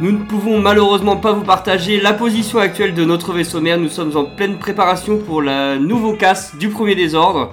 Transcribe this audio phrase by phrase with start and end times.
[0.00, 3.78] Nous ne pouvons malheureusement pas vous partager la position actuelle de notre vaisseau mère.
[3.78, 7.52] Nous sommes en pleine préparation pour la nouveau casse du premier désordre,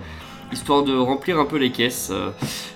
[0.52, 2.12] histoire de remplir un peu les caisses.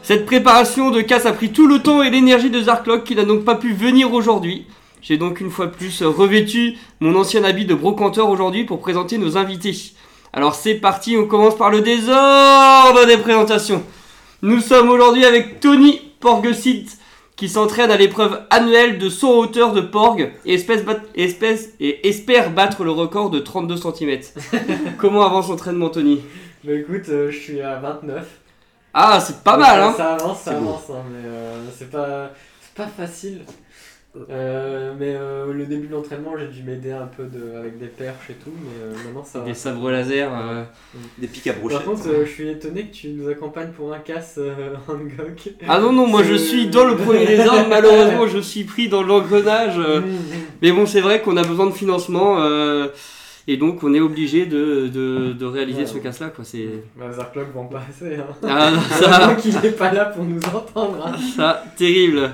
[0.03, 3.25] Cette préparation de casse a pris tout le temps et l'énergie de Zarklock qui n'a
[3.25, 4.67] donc pas pu venir aujourd'hui.
[5.01, 9.35] J'ai donc une fois plus revêtu mon ancien habit de brocanteur aujourd'hui pour présenter nos
[9.35, 9.75] invités.
[10.31, 13.81] Alors c'est parti, on commence par le désordre des présentations.
[14.43, 16.85] Nous sommes aujourd'hui avec Tony Porgesit
[17.35, 21.73] qui s'entraîne à l'épreuve annuelle de saut en hauteur de Porg et, espèce bat- espèce-
[21.79, 24.19] et espère battre le record de 32 cm.
[24.97, 26.21] Comment avance l'entraînement Tony?
[26.63, 28.25] Bah écoute, euh, je suis à 29.
[28.93, 31.91] Ah c'est pas Donc, mal euh, hein Ça avance, ça avance, hein, mais euh, c'est
[31.91, 33.41] pas, c'est pas facile.
[34.29, 37.87] Euh, mais euh, le début de l'entraînement, j'ai dû m'aider un peu de, avec des
[37.87, 39.45] perches et tout, mais euh, maintenant ça va.
[39.45, 40.29] Des sabres laser.
[40.33, 40.63] euh,
[41.17, 41.83] Des pics à Par brochette.
[41.83, 45.49] contre, euh, je suis étonné que tu nous accompagnes pour un casse euh, Hangok.
[45.67, 49.03] Ah non non moi je suis dans le premier désordre malheureusement je suis pris dans
[49.03, 49.77] l'engrenage.
[49.77, 50.15] Mmh, mmh.
[50.61, 52.87] Mais bon, c'est vrai qu'on a besoin de financement euh,
[53.47, 55.99] et donc on est obligé de, de, de réaliser Ouais, ce ouais.
[55.99, 56.29] casse-là.
[56.29, 56.45] Quoi.
[56.45, 56.69] C'est...
[56.97, 58.15] Bah, Zarklog vend pas assez.
[58.15, 58.25] Hein.
[58.43, 61.05] Ah, ça, qu'il est pas là pour nous entendre.
[61.05, 61.15] hein.
[61.35, 62.31] ça, terrible.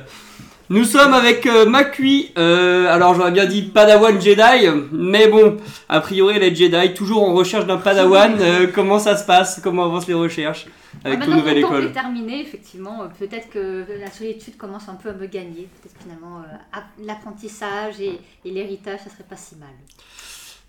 [0.72, 5.58] Nous sommes avec euh, Makui, euh, alors j'aurais bien dit Padawan Jedi, mais bon,
[5.90, 9.84] a priori les Jedi, toujours en recherche d'un Padawan, euh, comment ça se passe, comment
[9.84, 10.68] avancent les recherches
[11.04, 11.84] avec Ah, ton maintenant nouvelle école?
[11.88, 15.68] est terminé, effectivement, euh, peut-être que la solitude commence un peu à me gagner.
[15.82, 19.68] Peut-être finalement euh, app- l'apprentissage et, et l'héritage, ça serait pas si mal.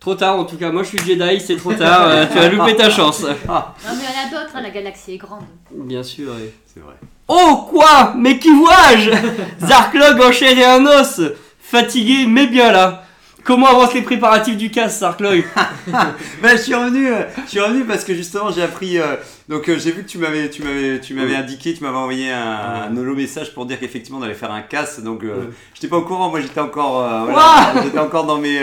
[0.01, 2.49] Trop tard en tout cas, moi je suis Jedi, c'est trop tard, euh, tu as
[2.49, 3.21] loupé ta chance.
[3.23, 5.45] Non, mais il y en a d'autres, hein, la galaxie est grande.
[5.71, 6.49] Bien sûr, oui.
[6.67, 6.95] C'est vrai.
[7.35, 8.13] Oh quoi?
[8.15, 9.11] Mais qui vois-je?
[9.67, 11.23] Zarklog et un os.
[11.59, 13.05] Fatigué mais bien là
[13.45, 15.45] Comment avancent les préparatifs du casse, Zarklog
[15.87, 18.99] Bah, je suis revenu, euh, je suis revenu parce que justement j'ai appris.
[18.99, 19.17] euh,
[19.49, 22.31] donc euh, j'ai vu que tu m'avais, tu m'avais, tu m'avais indiqué, tu m'avais envoyé
[22.31, 25.01] un, un holo message pour dire qu'effectivement on allait faire un casse.
[25.01, 28.61] Donc euh, j'étais pas au courant, moi j'étais encore, voilà, j'étais encore dans mes.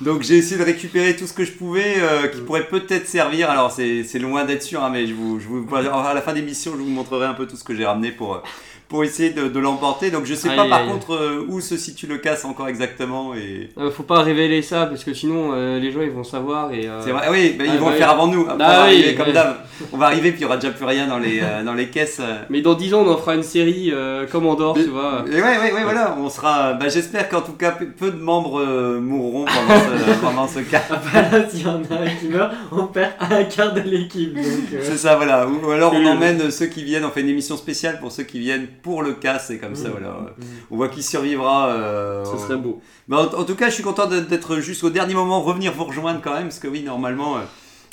[0.00, 1.96] donc j'ai essayé de récupérer tout ce que je pouvais
[2.32, 3.50] qui pourrait peut-être servir.
[3.50, 6.32] Alors c'est, c'est loin d'être sûr, hein, mais je vous, je vous, à la fin
[6.32, 8.42] d'émission je vous montrerai un peu tout ce que j'ai ramené pour.
[8.88, 10.88] Pour essayer de, de l'emporter, donc je sais pas par aïe.
[10.88, 14.86] contre euh, où se situe le casse encore exactement et Euh, Faut pas révéler ça
[14.86, 16.86] parce que sinon euh, les gens ils vont savoir et.
[16.86, 18.42] euh, C'est vrai, ah oui, bah, ils Ah, vont bah le faire avant nous.
[18.42, 19.56] Après, Ah on va oui, arriver comme d'hab.
[19.92, 22.20] On va arriver, puis il y aura déjà plus rien dans les, dans les caisses.
[22.50, 23.92] Mais dans 10 ans on en fera une série
[24.30, 25.24] comme Andorre, Mais- tu vois.
[25.28, 26.74] Et ouais, ouais, ouais, voilà, on sera.
[26.74, 28.62] Bah, j'espère qu'en tout cas, peu de membres
[29.00, 30.82] mourront pendant ce, pendant ce cas.
[30.90, 33.80] Ah bah là, s'il y en a un qui meurt, on perd un quart de
[33.80, 34.36] l'équipe.
[34.82, 35.48] C'est ça, voilà.
[35.48, 38.38] Ou, alors on emmène ceux qui viennent, on fait une émission spéciale pour ceux qui
[38.38, 39.92] viennent pour le casse, et comme ça, Mm.
[39.92, 40.08] voilà.
[40.38, 40.42] mm.
[40.70, 41.68] On voit qui survivra.
[41.70, 42.80] euh, Ce serait beau.
[43.08, 46.20] Bah, en, en tout cas, je suis content d'être jusqu'au dernier moment, revenir vous rejoindre
[46.22, 47.40] quand même, parce que oui, normalement, euh,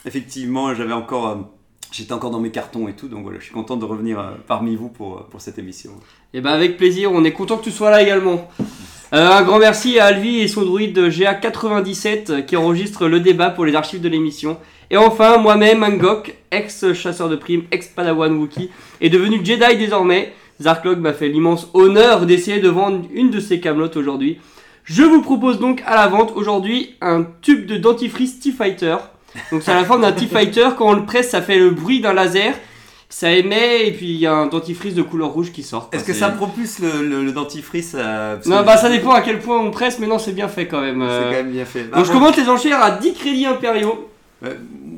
[0.06, 1.36] effectivement, j'avais encore, euh,
[1.92, 4.76] j'étais encore dans mes cartons et tout, donc voilà, je suis content de revenir parmi
[4.76, 5.92] vous pour, pour cette émission.
[6.34, 8.48] Et bah avec plaisir, on est content que tu sois là également.
[9.14, 13.50] Euh, un grand merci à Alvi et son druide GA97 euh, qui enregistre le débat
[13.50, 14.58] pour les archives de l'émission.
[14.90, 18.70] Et enfin, moi-même, Angok, ex-chasseur de primes, ex-padawan Wookie,
[19.02, 20.34] est devenu Jedi désormais.
[20.62, 24.40] Zarklog m'a fait l'immense honneur d'essayer de vendre une de ses camelotes aujourd'hui.
[24.84, 28.98] Je vous propose donc à la vente aujourd'hui un tube de dentifrice T-Fighter.
[29.52, 32.02] Donc c'est à la forme d'un T-Fighter, quand on le presse ça fait le bruit
[32.02, 32.54] d'un laser,
[33.08, 35.90] ça émet et puis il y a un dentifrice de couleur rouge qui sort.
[35.92, 39.40] Est-ce que ça propulse le, le- le dentifrice euh, non, bah ça dépend à quel
[39.40, 41.00] point on presse, mais non, c'est bien fait quand même.
[41.02, 41.24] C'est euh.
[41.26, 41.84] quand même bien fait.
[41.84, 44.10] Bah, Donc je bon, commente les enchères à 10 crédits impériaux.
[44.46, 44.54] euh,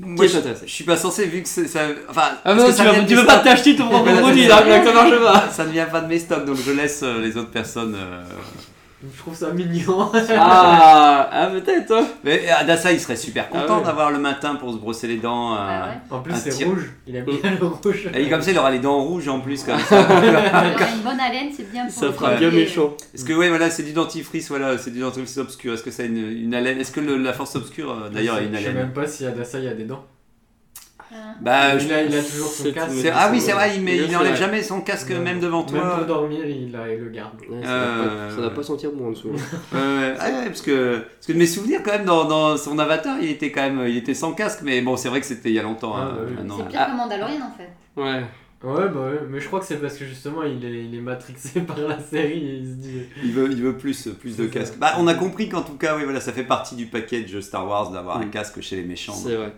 [0.06, 1.81] moi, je, suis pas censé vu que c'est- ça.
[2.09, 4.47] Enfin, Ah parce non, que tu, ça vas- tu veux pas t'acheter ton propre produit,
[4.47, 5.50] là, ça marche pas.
[5.52, 7.96] Ça ne vient pas de mes stocks, donc je laisse euh, les autres personnes.
[7.96, 8.23] euh,
[9.11, 10.09] Je trouve ça mignon.
[10.35, 11.91] Ah, ah peut-être.
[11.91, 12.08] hein.
[12.23, 13.84] Mais Adassa, il serait super Ah content ouais.
[13.85, 15.53] d'avoir le matin pour se brosser les dents.
[15.53, 16.17] euh, Ah ouais.
[16.17, 16.90] En plus, c'est tir- rouge.
[17.05, 18.09] Il aime bien le rouge.
[18.16, 20.00] Et comme ça, il aura les dents rouges en plus, comme ça.
[20.02, 20.66] Aura
[20.96, 22.94] une bonne haleine, c'est bien pour Ça le fera bien méchant.
[23.14, 25.73] Est-ce que, ouais, voilà, c'est du dentifrice, voilà, c'est du dentifrice obscur.
[25.73, 26.79] Est-ce que ça a une, une haleine?
[26.79, 28.76] Est-ce que le- la force obscure, euh, d'ailleurs, a une Je sais haleine?
[28.84, 30.05] même pas si Adassa il y a des dents.
[31.14, 31.36] Ah.
[31.42, 33.06] Bah, il, a, il a toujours son casque.
[33.14, 35.20] ah oui, c'est vrai, il, met- il n'enlève jamais son casque Ouais.
[35.20, 35.96] même devant Même toi.
[35.98, 37.34] pour dormir, il, a- il le garde.
[37.50, 39.32] Ouais, ça, Euh, doit pas, doit pas sentir bon en dessous.
[39.74, 43.18] Ah ouais, parce que, parce que de mes souvenirs, quand même, dans, dans son avatar,
[43.22, 45.56] il était quand même il était sans casque, mais bon, c'est vrai que c'était il
[45.56, 45.94] y a longtemps.
[45.96, 46.34] Ah, hein, bah oui.
[46.36, 46.56] maintenant.
[46.60, 46.92] C'est pire Ah.
[46.92, 47.70] que Mandalorian en fait.
[48.02, 48.24] Ouais.
[48.64, 51.02] Ouais, bah ouais, mais je crois que c'est parce que justement il est, il est
[51.02, 53.02] matrixé par la série et il se dit.
[53.22, 54.78] Il veut, il veut plus, plus de casques.
[54.80, 57.68] Bah, on a compris qu'en tout cas, oui, voilà, ça fait partie du package Star
[57.68, 58.30] Wars d'avoir un Mm.
[58.32, 59.12] casque chez les méchants.
[59.14, 59.52] C'est vrai.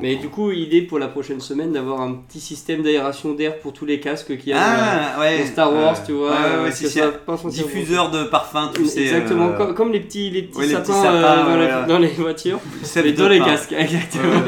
[0.00, 3.72] Mais du coup, idée pour la prochaine semaine d'avoir un petit système d'aération d'air pour
[3.72, 5.46] tous les casques qu'il y a ah, dans- ouais.
[5.46, 6.30] Star Wars, euh, tu vois.
[6.30, 7.12] Ouais, ouais, euh, si, si, un
[7.48, 9.02] diffuseur de parfum, tu sais.
[9.02, 11.66] Exactement, euh, comme, comme les petits, les petits les sapins, petits sapins, euh, dans, les,
[11.66, 11.82] voilà.
[11.86, 12.60] dans les voitures,
[12.96, 13.44] mais dans les pain.
[13.46, 14.42] casques, exactement.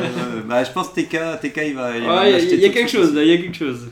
[0.46, 1.96] Bah, je pense TK, TK il va.
[1.96, 3.88] il va y il y, a quelque chose là, il y a quelque chose.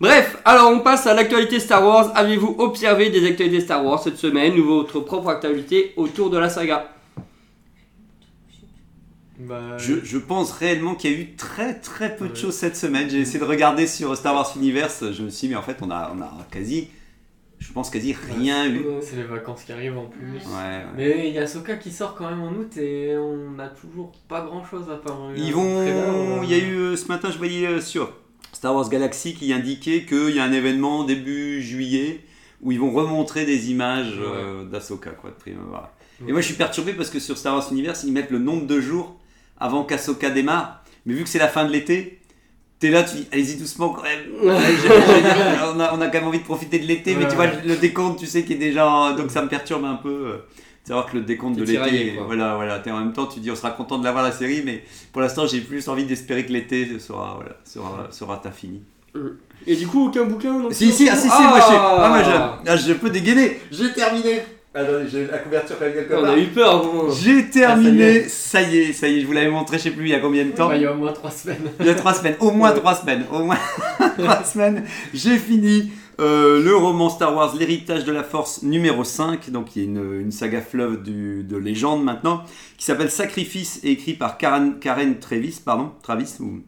[0.00, 2.10] Bref, alors on passe à l'actualité Star Wars.
[2.16, 6.48] Avez-vous observé des actualités Star Wars cette semaine ou votre propre actualité autour de la
[6.48, 6.88] saga?
[9.48, 12.76] Bah, Je, je pense réellement qu'il y a eu très très peu de choses cette
[12.76, 13.08] semaine.
[13.10, 15.04] J'ai essayé de regarder sur Star Wars Universe.
[15.12, 16.88] Je me suis dit, mais en fait, on a, on a quasi,
[17.58, 18.84] je pense quasi rien eu.
[19.00, 20.22] C'est les vacances qui arrivent en plus.
[20.34, 20.38] Ouais.
[20.38, 20.84] Ouais, ouais.
[20.96, 24.12] Mais il y a Soka qui sort quand même en août et on n'a toujours
[24.28, 25.20] pas grand chose à part.
[25.20, 26.42] un Ils trailer, euh, vont.
[26.42, 28.12] Il y a eu euh, ce matin, je voyais euh, sur
[28.52, 32.20] Star Wars Galaxy qui indiquait qu'il y a un événement début juillet
[32.60, 35.88] où ils vont remontrer des images euh, d'Asoka, quoi, de prime abord.
[36.28, 38.66] Et moi, je suis perturbé parce que sur Star Wars Universe, ils mettent le nombre
[38.68, 39.16] de jours
[39.62, 40.82] avant qu'Asoka démarre.
[41.06, 42.20] Mais vu que c'est la fin de l'été,
[42.78, 44.20] t'es là, tu dis, allez-y doucement quand même.
[45.74, 47.76] On, a, on a quand même envie de profiter de l'été, mais tu vois, le
[47.76, 48.86] décompte, tu sais, qui est déjà.
[48.88, 50.08] en- Donc ça me perturbe un peu.
[50.10, 50.36] euh,
[50.84, 52.78] de savoir que le décompte de l'été, voilà, voilà.
[52.80, 54.82] T'es en même temps, tu dis, on sera content de l'avoir la série, mais
[55.12, 58.82] pour l'instant, j'ai plus envie d'espérer que l'été sera, voilà, sera, sera ta fini.
[59.64, 62.18] Et du coup, aucun bouquin non Si, si, ah, si, si, moi, je, ah, moi,
[62.18, 62.22] Ah
[62.64, 63.60] je, ah, je peux dégainer.
[63.70, 64.40] J'ai terminé.
[64.74, 66.30] Attendez, j'ai la couverture quand même quelque On part.
[66.30, 67.12] a eu peur.
[67.14, 68.92] J'ai terminé, ça y, est.
[68.94, 70.52] ça y est, je vous l'avais montré, je sais plus il y a combien de
[70.52, 70.68] temps.
[70.68, 71.70] Bah, il y a au moins 3 semaines.
[71.80, 72.78] Il y a trois semaines, au moins Ouais.
[72.78, 73.58] trois semaines, au moins
[74.18, 74.84] trois semaines.
[75.12, 75.90] J'ai fini
[76.20, 79.88] euh, le roman Star Wars, l'héritage de la Force numéro 5, donc il y a
[79.88, 82.42] une, une saga fleuve du- de légende maintenant,
[82.78, 86.60] qui s'appelle Sacrifice, et écrit par Karen, Karen Travis, pardon, Travis, ou-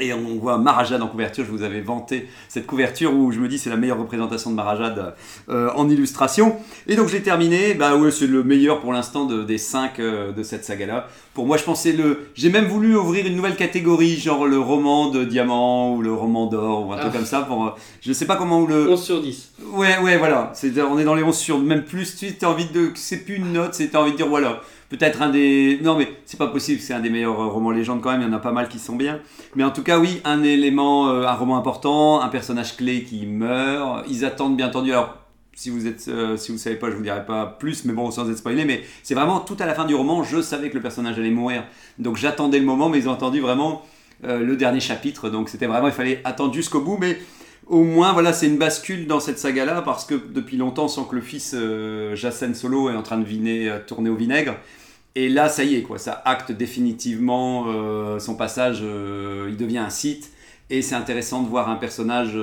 [0.00, 3.48] et on voit Marajad en couverture, je vous avais vanté cette couverture où je me
[3.48, 5.14] dis c'est la meilleure représentation de Marajad
[5.48, 6.56] euh, en illustration.
[6.86, 10.42] Et donc j'ai terminé, bah ouais c'est le meilleur pour l'instant de- des 5 de
[10.42, 11.06] cette saga-là.
[11.34, 12.28] Pour moi je pensais le...
[12.34, 16.46] J'ai même voulu ouvrir une nouvelle catégorie, genre le roman de diamant ou le roman
[16.46, 17.16] d'or ou un truc Ah.
[17.16, 17.40] comme ça.
[17.42, 17.70] Pour, euh,
[18.00, 18.60] je sais pas comment...
[18.60, 18.90] Ou le...
[18.90, 19.52] 11 sur 10.
[19.72, 20.50] Ouais, ouais, voilà.
[20.54, 22.16] C'est, on est dans les 11 sur même plus.
[22.16, 22.90] Tu as envie de.
[22.94, 24.60] C'est plus une note, c'est t'as envie de dire voilà.
[24.88, 25.80] Peut-être un des.
[25.82, 28.20] Non, mais c'est pas possible, c'est un des meilleurs euh, romans légendes quand même.
[28.20, 29.20] Il y en a pas mal qui sont bien.
[29.56, 33.26] Mais en tout cas, oui, un élément, euh, un roman important, un personnage clé qui
[33.26, 34.06] meurt.
[34.08, 34.92] Ils attendent bien entendu.
[34.92, 35.16] Alors,
[35.54, 38.12] si vous êtes, euh, si vous savez pas, je vous dirai pas plus, mais bon,
[38.12, 38.64] sans être spoilé.
[38.64, 41.30] Mais c'est vraiment tout à la fin du roman, je savais que le personnage allait
[41.30, 41.64] mourir.
[41.98, 43.82] Donc j'attendais le moment, mais ils ont attendu vraiment
[44.22, 45.30] le dernier chapitre.
[45.30, 46.96] Donc c'était vraiment, il fallait attendre jusqu'au bout.
[46.98, 47.18] Mais
[47.66, 51.00] au moins, voilà, c'est une bascule dans cette saga-là, parce que depuis longtemps, on sent
[51.10, 54.56] que le fils euh, Jacen Solo est en train de viner, euh, tourner au vinaigre.
[55.16, 59.90] Et là, ça y est, quoi, ça acte définitivement euh, son passage, il devient un
[59.90, 60.30] site,
[60.70, 62.38] et c'est intéressant de voir un personnage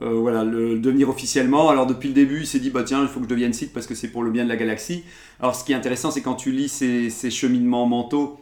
[0.00, 1.70] voilà, le, devenir officiellement.
[1.70, 3.72] Alors depuis le début, il s'est dit, bah tiens, il faut que je devienne site
[3.72, 5.04] parce que c'est pour le bien de la galaxie.
[5.40, 8.40] Alors ce qui est intéressant, c'est quand tu lis ces, cheminements mentaux,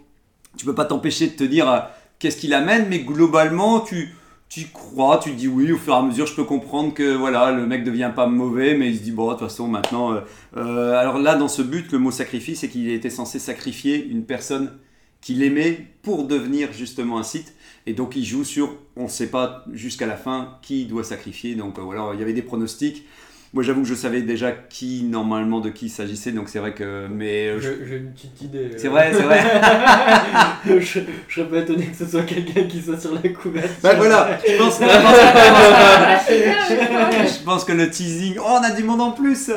[0.56, 1.86] tu peux pas t'empêcher de te dire
[2.18, 4.14] qu'est-ce qu'il amène, mais globalement, tu
[4.50, 7.52] tu crois, tu dis oui, au fur et à mesure, je peux comprendre que voilà,
[7.52, 10.12] le mec devient pas mauvais, mais il se dit bon, de toute façon, maintenant.
[10.12, 10.20] euh,
[10.56, 14.24] euh, alors là, dans ce but, le mot sacrifice, c'est qu'il était censé sacrifier une
[14.24, 14.72] personne
[15.20, 17.54] qu'il aimait pour devenir justement un site.
[17.86, 21.54] Et donc, il joue sur, on ne sait pas jusqu'à la fin qui doit sacrifier.
[21.54, 23.04] Donc euh, voilà, il y avait des pronostics.
[23.52, 26.72] Moi, j'avoue que je savais déjà qui, normalement, de qui il s'agissait, donc c'est vrai
[26.72, 27.08] que.
[27.12, 27.48] Mais.
[27.48, 28.70] euh, je- J'ai une petite idée.
[28.76, 29.40] C'est vrai, c'est vrai.
[30.66, 33.70] je, je serais pas étonné que ce soit quelqu'un qui soit sur la couverture.
[33.82, 34.78] Bah voilà, je pense.
[36.30, 38.36] Je pense que le teasing.
[38.38, 39.50] Oh, on a du monde en plus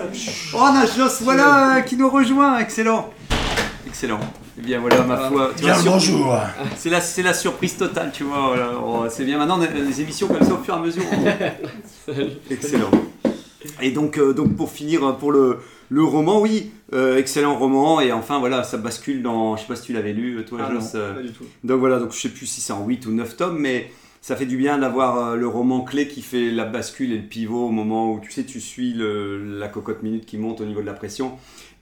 [0.53, 3.11] Oh, on a Joss, voilà, euh, qui nous rejoint Excellent
[3.87, 4.19] Excellent.
[4.57, 5.51] Eh bien voilà, ma foi.
[5.55, 6.37] tu vois, Bien le sur- bonjour.
[6.75, 8.47] C'est la, c'est la surprise totale, tu vois.
[8.47, 8.71] voilà.
[8.83, 9.37] Oh, c'est bien.
[9.37, 11.03] Maintenant, on a des émissions comme ça au fur et à mesure.
[12.49, 12.89] Excellent.
[13.81, 15.57] Et donc, euh, donc pour finir, euh, pour le,
[15.89, 18.01] le roman, oui, euh, excellent roman.
[18.01, 19.55] Et enfin, voilà, ça bascule dans.
[19.55, 21.45] Je sais pas si tu l'avais lu, toi, Ah non, euh, pas du tout.
[21.63, 23.91] donc voilà, donc je sais plus si c'est en 8 ou 9 tomes, mais
[24.21, 27.65] ça fait du bien d'avoir le roman clé qui fait la bascule et le pivot
[27.67, 30.79] au moment où tu sais, tu suis le- la cocotte minute qui monte au niveau
[30.81, 31.33] de la pression.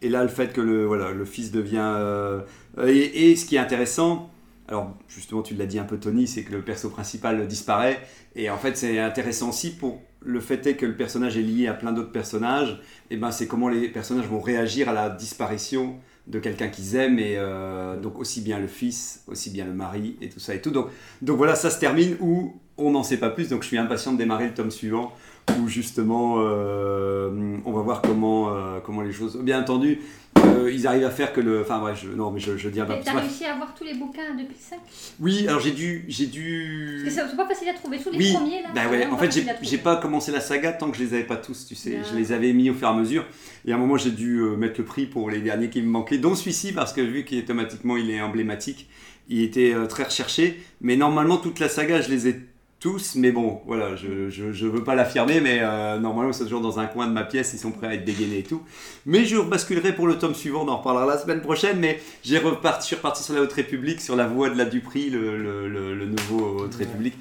[0.01, 1.77] Et là, le fait que le, voilà, le fils devient.
[1.81, 2.41] euh,
[2.88, 4.31] et, et ce qui est intéressant,
[4.67, 8.00] alors justement, tu l'as dit un peu, Tony, c'est que le perso principal disparaît.
[8.35, 11.67] Et en fait, c'est intéressant aussi pour le fait est que le personnage est lié
[11.67, 12.79] à plein d'autres personnages.
[13.09, 15.95] Et ben, c'est comment les personnages vont réagir à la disparition
[16.27, 20.17] de quelqu'un qu'ils aiment et euh, donc aussi bien le fils, aussi bien le mari
[20.21, 20.69] et tout ça et tout.
[20.69, 20.87] Donc,
[21.21, 23.49] donc voilà, ça se termine où on n'en sait pas plus.
[23.49, 25.13] Donc je suis impatient de démarrer le tome suivant
[25.60, 29.38] où justement euh, on va voir comment, euh, comment les choses.
[29.38, 30.00] Bien entendu,
[30.38, 31.62] euh, ils arrivent à faire que le.
[31.62, 32.98] Enfin bref, je, non, mais je, je dirais pas.
[32.98, 34.79] T'as réussi à avoir tous les bouquins depuis le 5
[35.19, 36.05] Oui, alors j'ai dû.
[36.07, 37.05] J'ai dû.
[37.10, 37.98] C'est pas facile à trouver.
[38.00, 38.69] Tous les Oui, premiers là.
[38.74, 39.05] bah ouais.
[39.07, 41.75] En fait, j'ai pas commencé la saga tant que je les avais pas tous, tu
[41.75, 41.91] sais.
[41.91, 42.13] Je D'accord.
[42.15, 43.25] les avais mis au fur et à mesure.
[43.65, 46.17] Et à un moment, j'ai dû mettre le prix pour les derniers qui me manquaient,
[46.17, 48.89] dont celui-ci, parce que vu qu'automatiquement il est emblématique,
[49.29, 50.60] il était très recherché.
[50.81, 52.36] Mais normalement, toute la saga, je les ai
[52.81, 53.15] tous.
[53.15, 56.79] Mais bon, voilà, je, je, je veux pas l'affirmer, mais euh, normalement, c'est toujours dans
[56.79, 58.61] un coin de ma pièce, ils sont prêts à être dégainés et tout.
[59.05, 61.79] Mais je rebasculerai pour le tome suivant, on en reparlera la semaine prochaine.
[61.79, 64.65] Mais j'ai reparti, je suis reparti sur la Haute République, sur la voie de la
[64.65, 67.15] Dupri, le, le, le, le nouveau Haute République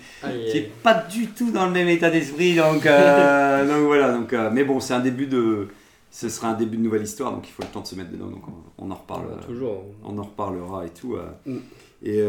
[0.50, 4.32] qui est pas du tout dans le même état d'esprit donc, euh, donc voilà donc
[4.32, 5.68] euh, mais bon c'est un début de
[6.10, 8.10] ce sera un début de nouvelle histoire donc il faut le temps de se mettre
[8.10, 9.84] dedans donc on, on en reparle toujours.
[10.04, 11.30] on en reparlera et tout euh.
[11.46, 11.58] Mm.
[12.02, 12.20] et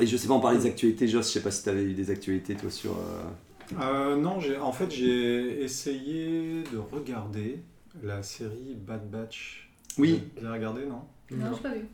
[0.00, 1.82] et je sais pas on parlait des actualités Joss je sais pas si tu avais
[1.82, 7.60] eu des actualités toi sur euh, Euh, non, j'ai- en fait, j'ai essayé de regarder
[8.02, 9.70] la série Bad Batch.
[9.96, 10.20] Oui.
[10.38, 11.00] Vous avez regardé, non?
[11.30, 11.86] Non, j'ai pas vu.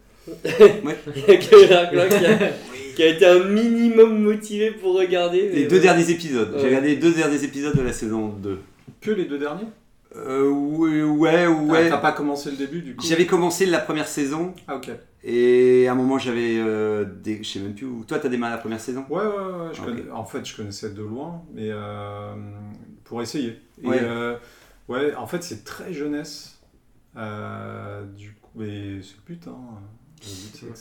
[1.14, 2.38] Il y a que Darklock qui a,
[2.96, 5.48] qui a été un minimum motivé pour regarder.
[5.50, 5.82] les deux ouais.
[5.82, 6.68] derniers épisodes j'ai Ouais.
[6.70, 8.58] regardé les deux derniers épisodes de la saison 2
[9.00, 9.66] Que les deux derniers?
[10.16, 13.06] Euh, ouais ouais Ah, ouais T'as pas commencé le début, du coup?
[13.06, 14.90] J'avais commencé la première saison Ah, ok.
[15.24, 17.42] Et à un moment j'avais euh, des...
[17.42, 19.04] je sais même plus où toi t'as démarré la première saison?
[19.10, 19.68] Ouais, ouais, ouais.
[19.74, 19.86] je Ok.
[19.86, 22.34] connais- En fait, je connaissais de loin, mais euh,
[23.04, 23.58] pour essayer.
[23.82, 23.98] Et, Ouais.
[24.02, 24.36] euh,
[24.88, 26.60] ouais, en fait, c'est très jeunesse.
[27.14, 29.58] Du coup, mais c'est le but, hein.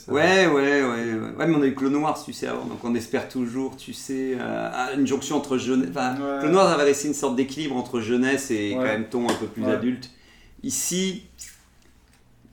[0.08, 1.14] Ouais, ouais, ouais, ouais.
[1.38, 3.94] Ouais, mais on a eu Clone Noir, tu sais, avant, donc on espère toujours, tu
[3.94, 5.88] sais, euh, une jonction entre jeunesse.
[5.90, 6.40] Enfin, Ouais.
[6.40, 8.76] Clone Noir avait laissé une sorte d'équilibre entre jeunesse et Ouais.
[8.76, 10.10] quand même ton un peu plus adulte.
[10.62, 11.22] Ici,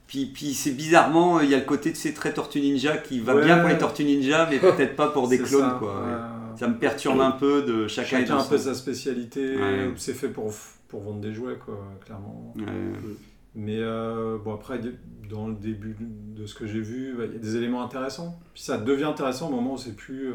[0.08, 3.20] puis, puis c'est bizarrement, il y a le côté, tu sais, très Tortue Ninja qui
[3.20, 3.44] va Ouais.
[3.44, 6.02] bien pour les Tortues Ninja, mais peut-être pas pour des clones, ça, quoi.
[6.02, 6.56] ouais.
[6.58, 9.56] Ça me perturbe un peu de chacun, Chacun a un peu sa spécialité.
[9.56, 9.92] Ouais.
[9.96, 10.52] C'est fait pour,
[10.88, 12.52] pour vendre des jouets, quoi, clairement.
[13.54, 14.80] Mais euh, bon, après,
[15.30, 18.38] dans le début de ce que j'ai vu, bah, il y a des éléments intéressants.
[18.54, 20.34] Puis ça devient intéressant au moment où c'est plus, euh,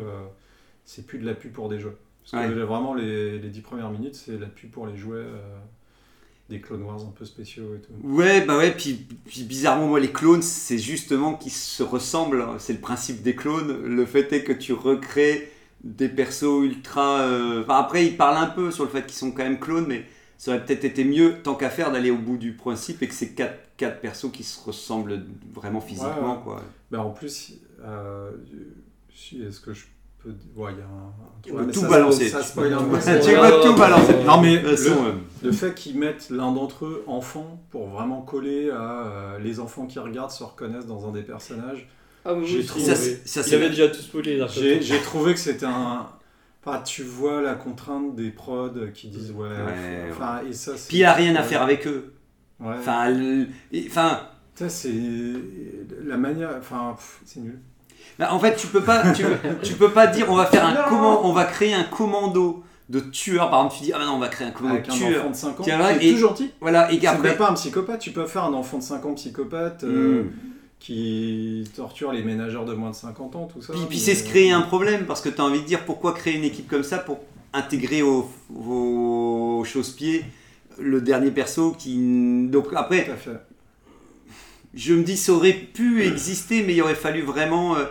[0.85, 1.95] c'est plus de la pub pour des jeux.
[2.31, 5.57] Parce que vraiment, les, les 10 premières minutes, c'est la pub pour les jouets euh,
[6.49, 7.93] des Clone Wars un peu spéciaux et tout.
[8.03, 12.45] Ouais, bah ouais, puis, puis bizarrement, moi, les clones, c'est justement qu'ils se ressemblent.
[12.59, 13.81] C'est le principe des clones.
[13.85, 15.49] Le fait est que tu recrées
[15.83, 17.21] des persos ultra.
[17.21, 19.85] euh, Enfin, après, ils parlent un peu sur le fait qu'ils sont quand même clones,
[19.87, 20.05] mais
[20.37, 23.13] ça aurait peut-être été mieux, tant qu'à faire, d'aller au bout du principe et que
[23.13, 26.43] c'est quatre, quatre persos qui se ressemblent vraiment physiquement, Ouais, ouais.
[26.43, 26.63] quoi.
[26.91, 28.31] Bah, en plus, euh,
[29.33, 29.85] est-ce que je
[30.23, 30.35] peux.
[30.55, 31.13] Ouais, il y a un.
[31.43, 32.29] Tu ouais, peux tout ça- balancer.
[32.29, 32.95] Ça Tu peux tout- peu.
[32.97, 34.13] tu c'est- peux tout balancer.
[34.25, 35.11] Non, mais le, euh,
[35.43, 38.75] le fait qu'ils mettent l'un d'entre eux enfant pour vraiment coller à
[39.07, 41.89] euh, les enfants qui regardent se reconnaissent dans un des personnages.
[42.25, 44.41] Ah, oui, J'ai trouvé- ça, Ça, Il avait déjà tout spoilé.
[44.49, 46.07] J'ai trouvé que c'était un.
[46.65, 49.49] Enfin, tu vois la contrainte des prods qui disent ouais.
[49.49, 52.13] Ouais, enfin, et ça, c'est- Puis il n'y a rien à faire avec eux.
[52.61, 52.75] Ouais.
[52.79, 53.47] Enfin, le-
[53.87, 54.21] enfin,
[54.55, 54.93] Ça, c'est
[56.05, 56.51] la manière.
[56.59, 57.59] Enfin, c'est nul.
[58.19, 59.23] Bah, en fait, tu peux pas, tu,
[59.63, 60.81] tu peux pas dire on va faire un Non.
[60.87, 63.49] comment, on va créer un commando de tueurs.
[63.49, 65.21] Par exemple, tu dis ah non, on va créer un commando Avec de un tueurs.
[65.21, 66.51] enfant de 5 ans Tiens, là, qui et- est tout gentil.
[66.61, 67.99] Voilà, et C'est même pas un psychopathe.
[67.99, 70.29] Tu peux faire un enfant de 5 ans psychopathe euh, Hmm.
[70.79, 73.73] qui torture les ménageurs de moins de 50 ans, tout ça.
[73.89, 76.35] puis, c'est se créer un problème parce que tu as envie de dire pourquoi créer
[76.35, 77.19] une équipe comme ça pour
[77.53, 80.25] intégrer au, au chausse-pied
[80.79, 82.47] le dernier perso qui.
[82.49, 83.09] Donc après.
[84.73, 87.83] Je me dis ça aurait pu exister, mais il aurait fallu vraiment euh,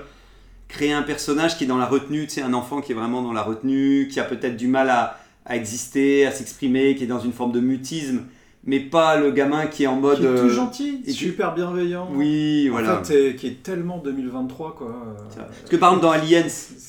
[0.68, 3.22] créer un personnage qui est dans la retenue, tu sais, un enfant qui est vraiment
[3.22, 7.08] dans la retenue, qui a peut-être du mal à, à exister, à s'exprimer, qui est
[7.08, 8.22] dans une forme de mutisme,
[8.64, 10.18] mais pas le gamin qui est en mode.
[10.18, 12.08] Qui est euh, tout gentil, et super bienveillant.
[12.12, 13.00] Oui, voilà.
[13.00, 15.16] En fait, et qui est tellement 2023, quoi.
[15.36, 16.46] Parce que par exemple, dans Aliens,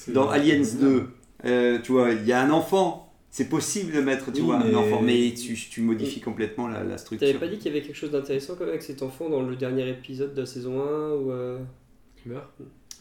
[0.10, 1.08] dans Aliens c'est 2,
[1.46, 3.03] euh, tu vois, il y a un enfant.
[3.36, 6.68] C'est possible de mettre, tu Oui, vois, mais- un enfant, mais tu, tu modifies complètement
[6.68, 7.28] la, la structure.
[7.28, 9.42] T'avais pas dit qu'il y avait quelque chose d'intéressant quand même avec cet enfant dans
[9.42, 11.58] le dernier épisode de la saison 1 ou euh,
[12.22, 12.46] Qui meurt?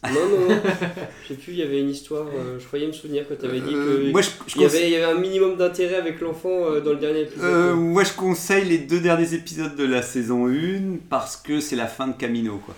[0.04, 0.60] Non, non, non.
[1.22, 3.60] Je sais plus, il y avait une histoire, euh, je croyais me souvenir quand t'avais
[3.60, 4.10] dit Euh, que.
[4.10, 6.48] moi, je, je il, y conseille- avait, il y avait un minimum d'intérêt avec l'enfant
[6.64, 7.44] euh, dans le dernier épisode.
[7.44, 11.76] euh, moi, je conseille les deux derniers épisodes de la saison 1 parce que c'est
[11.76, 12.74] la fin de Camino, quoi.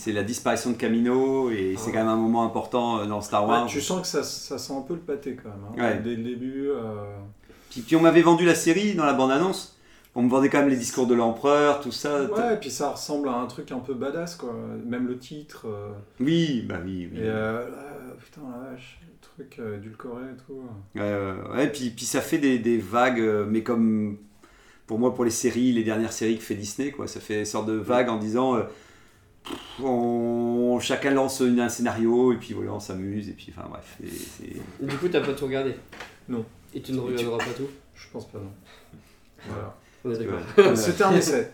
[0.00, 3.42] C'est la disparition de Camino et c'est quand même un moment important euh, dans Star
[3.44, 3.66] Ouais, Wars.
[3.66, 5.58] tu sens que ça, ça sent un peu le pâté, quand même.
[5.76, 5.94] hein.
[5.96, 6.00] Ouais.
[6.00, 6.68] Dès le début.
[6.68, 7.02] euh,
[7.68, 9.76] Puis, puis on m'avait vendu la série dans la bande-annonce.
[10.14, 12.22] On me vendait quand même les discours de l'empereur, tout ça.
[12.26, 14.54] Ouais, et puis ça ressemble à un truc un peu badass, quoi.
[14.86, 15.66] Même le titre.
[15.66, 15.90] euh,
[16.20, 17.08] Oui, bah oui.
[17.12, 17.18] oui.
[17.18, 17.64] Et euh,
[18.24, 20.62] putain, la vache, le truc édulcoré et tout.
[21.54, 24.16] Ouais, puis, puis ça fait des, des vagues, mais comme
[24.86, 27.44] pour moi, pour les séries, les dernières séries que fait Disney, quoi, ça fait une
[27.44, 28.56] sorte de vague en disant
[29.82, 33.96] on, chacun lance une- un scénario et puis voilà, on s'amuse, et puis enfin bref.
[34.00, 35.74] c'est- c'est- Du coup, t'as pas tout regardé?
[36.28, 36.44] Non.
[36.74, 37.68] Et tu ne regarderas pas tout?
[37.94, 38.52] Je pense pas, non.
[39.48, 39.76] Voilà.
[40.04, 40.40] On est d'accord.
[40.56, 40.76] Ouais.
[40.76, 41.50] C'était un essai.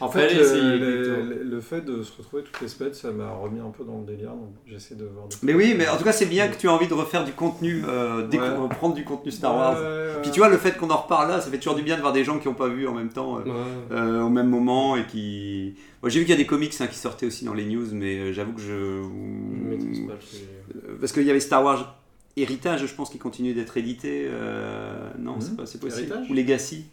[0.00, 3.70] En fait, essayer, le, fait de se retrouver toutes les semaines, ça m'a remis un
[3.70, 6.26] peu dans le délire, donc j'essaie de voir Mais oui, mais en tout cas, c'est
[6.26, 8.56] bien que tu as envie de refaire du contenu, euh, Ouais.
[8.58, 9.74] reprendre du contenu Star Wars.
[9.80, 10.20] ouais, ouais.
[10.20, 12.02] Puis tu vois, le fait qu'on en reparle là, ça fait toujours du bien de
[12.02, 13.50] voir des gens qui n'ont pas vu en même temps, euh, Ouais.
[13.92, 15.76] euh, au même moment et qui.
[16.02, 17.86] Moi, j'ai vu qu'il y a des comics hein, qui sortaient aussi dans les news,
[17.92, 18.66] mais euh, j'avoue que je.
[19.02, 20.44] Je maîtrise pas le sujet.
[20.76, 21.98] Euh, Parce qu'il y avait Star Wars
[22.36, 24.26] Héritage, je pense, qui continue d'être édité.
[24.28, 25.40] euh, Non, Mhm.
[25.40, 26.08] c'est pas c'est possible.
[26.12, 26.84] Héritage Ou Legacy.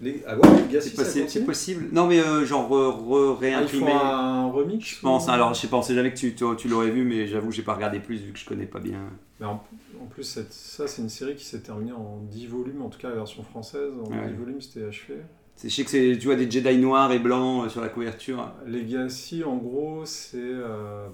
[0.00, 0.22] Les...
[0.26, 1.88] Ah ouais, les C'est possible.
[1.92, 3.92] Non, mais euh, genre re- re- Ah, réimprimé.
[3.92, 6.44] un remix Je pense, ou- alors je sais pas, on sait jamais que tu, tu,
[6.58, 8.78] tu l'aurais vu, mais j'avoue que j'ai pas regardé plus vu que je connais pas
[8.80, 9.00] bien.
[9.40, 9.62] Mais en,
[10.02, 12.98] en plus, cette- ça, c'est une série qui s'est terminée en 10 volumes, en tout
[12.98, 13.90] cas la version française.
[14.04, 14.28] En Ouais.
[14.28, 15.16] 10 volumes, c'était achevé.
[15.54, 17.88] C'est- Je sais que c'est, tu vois, des Jedi noirs et blancs euh, sur la
[17.88, 18.52] couverture.
[18.66, 20.36] Legacy, en gros, c'est.
[20.36, 21.06] euh,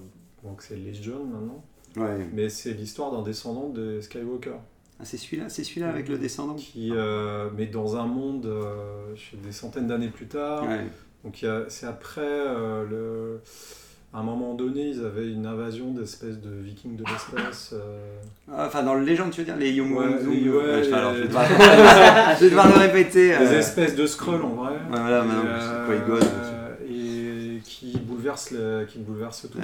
[0.43, 1.63] donc c'est Legion maintenant.
[1.95, 2.27] Ouais.
[2.33, 4.55] Mais c'est l'histoire d'un descendant de Skywalker.
[5.03, 6.53] Ah, c'est celui-là, c'est celui-là avec le descendant.
[6.55, 10.63] Qui, euh, mais dans un monde euh, je sais, des centaines d'années plus tard.
[10.63, 10.85] Ouais.
[11.25, 13.39] Donc c'est après euh, le.
[14.15, 17.71] À un moment donné, ils avaient une invasion d'espèces de vikings de l'espace.
[17.73, 17.97] euh,
[18.51, 20.05] Ah, Enfin, dans le légende, tu veux dire, les Young Ouais,
[20.77, 21.45] les- je vais- alors, je vais les- devoir,
[22.37, 23.29] je vais devoir le répéter.
[23.39, 24.73] Des espèces de scrolls en vrai.
[24.89, 25.49] Voilà, maintenant,
[26.87, 29.57] Et, Et qui bouleversent, le- qui bouleversent tout.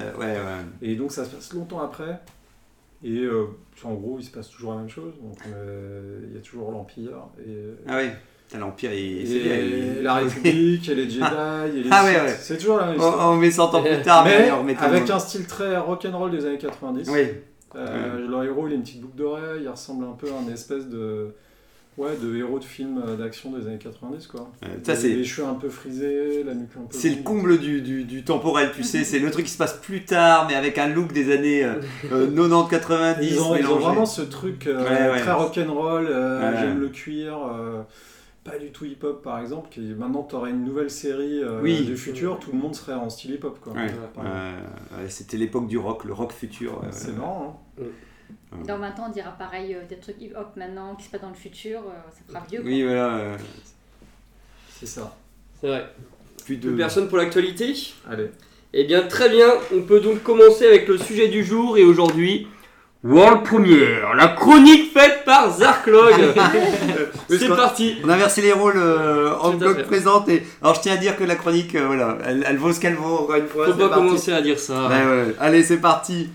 [0.82, 2.20] Et donc ça se passe longtemps après.
[3.04, 3.46] Et euh,
[3.84, 5.14] en gros, il se passe toujours la même chose.
[5.22, 7.12] Donc euh, il y a toujours l'Empire.
[7.46, 7.56] Et,
[7.88, 8.12] Ah ouais.
[8.48, 12.22] Putain, L'Empire, il- et il- la République, et les Jedi, et les Ah ouais, Sith.
[12.24, 12.36] ouais.
[12.40, 13.32] C'est toujours la même On, histoire.
[13.32, 16.58] on met 100 ans plus tard, mais, on avec un style très rock'n'roll des années
[16.58, 17.08] 90.
[17.12, 17.28] Oui.
[17.76, 20.52] Euh, Le héros, il a une petite boucle d'oreille, il ressemble un peu à un
[20.52, 21.36] espèce de,
[22.00, 24.28] ouais, de héros de film euh, d'action des années 90.
[24.28, 24.50] Quoi.
[24.84, 26.88] Ça, Les- cheveux un peu frisés, la nuque un peu.
[26.98, 29.74] C'est le comble du, du, du temporel, tu sais, c'est le truc qui se passe
[29.74, 31.76] plus tard, mais avec un look des années euh,
[32.12, 33.18] euh, 90-90.
[33.22, 33.84] Ils ont, ils ont mélangé.
[33.86, 35.20] vraiment ce truc euh, Ouais, ouais.
[35.22, 36.58] très rock'n'roll, euh, Ouais.
[36.60, 37.82] j'aime le cuir, euh,
[38.44, 39.68] pas du tout hip-hop par exemple.
[39.70, 41.84] Qui, maintenant, tu aurais une nouvelle série euh, Oui.
[41.86, 43.60] du futur, tout le monde serait en style hip-hop.
[43.62, 43.74] Quoi.
[45.10, 46.80] C'était l'époque du rock, le rock futur.
[46.82, 47.62] ouais, C'est marrant.
[47.80, 47.84] Hein.
[48.68, 51.30] Dans 20 ans, on dira pareil euh, des trucs hip-hop maintenant qui se passent dans
[51.30, 52.62] le futur, euh, ça fera vieux.
[52.62, 52.70] quoi.
[52.70, 53.16] Oui, voilà.
[53.18, 53.36] euh,
[54.80, 55.16] C'est ça.
[55.62, 55.86] C'est vrai.
[56.46, 56.70] plus de.
[56.70, 57.74] Plus personne pour l'actualité
[58.10, 58.32] Allez.
[58.74, 59.48] Eh bien, très bien.
[59.76, 62.48] On peut donc commencer avec le sujet du jour et aujourd'hui.
[63.02, 66.34] World Premiere, la chronique faite par Zarklog.
[66.36, 66.52] Parce
[67.30, 67.96] C'est qu'on- parti.
[68.04, 69.84] On a inversé les rôles, euh, Tout à Hancock fait.
[69.84, 70.28] présente.
[70.30, 70.44] Et...
[70.62, 72.96] Alors je tiens à dire que la chronique, euh, voilà, elle, elle vaut ce qu'elle
[72.96, 73.68] vaut, encore une fois.
[73.68, 74.06] Faut c'est pas parti.
[74.06, 74.88] commencer à dire ça.
[74.90, 75.36] Ouais, ouais.
[75.40, 76.30] Allez, c'est parti.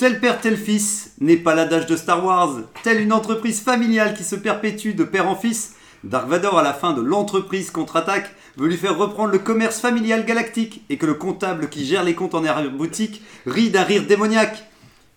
[0.00, 2.60] Tel père, tel fils n'est pas l'adage de Star Wars.
[2.82, 5.74] Telle une entreprise familiale qui se perpétue de père en fils.
[6.04, 10.24] Dark Vador, à la fin de l'entreprise contre-attaque, veut lui faire reprendre le commerce familial
[10.24, 14.64] galactique et que le comptable qui gère les comptes en arrière-boutique rit d'un rire démoniaque.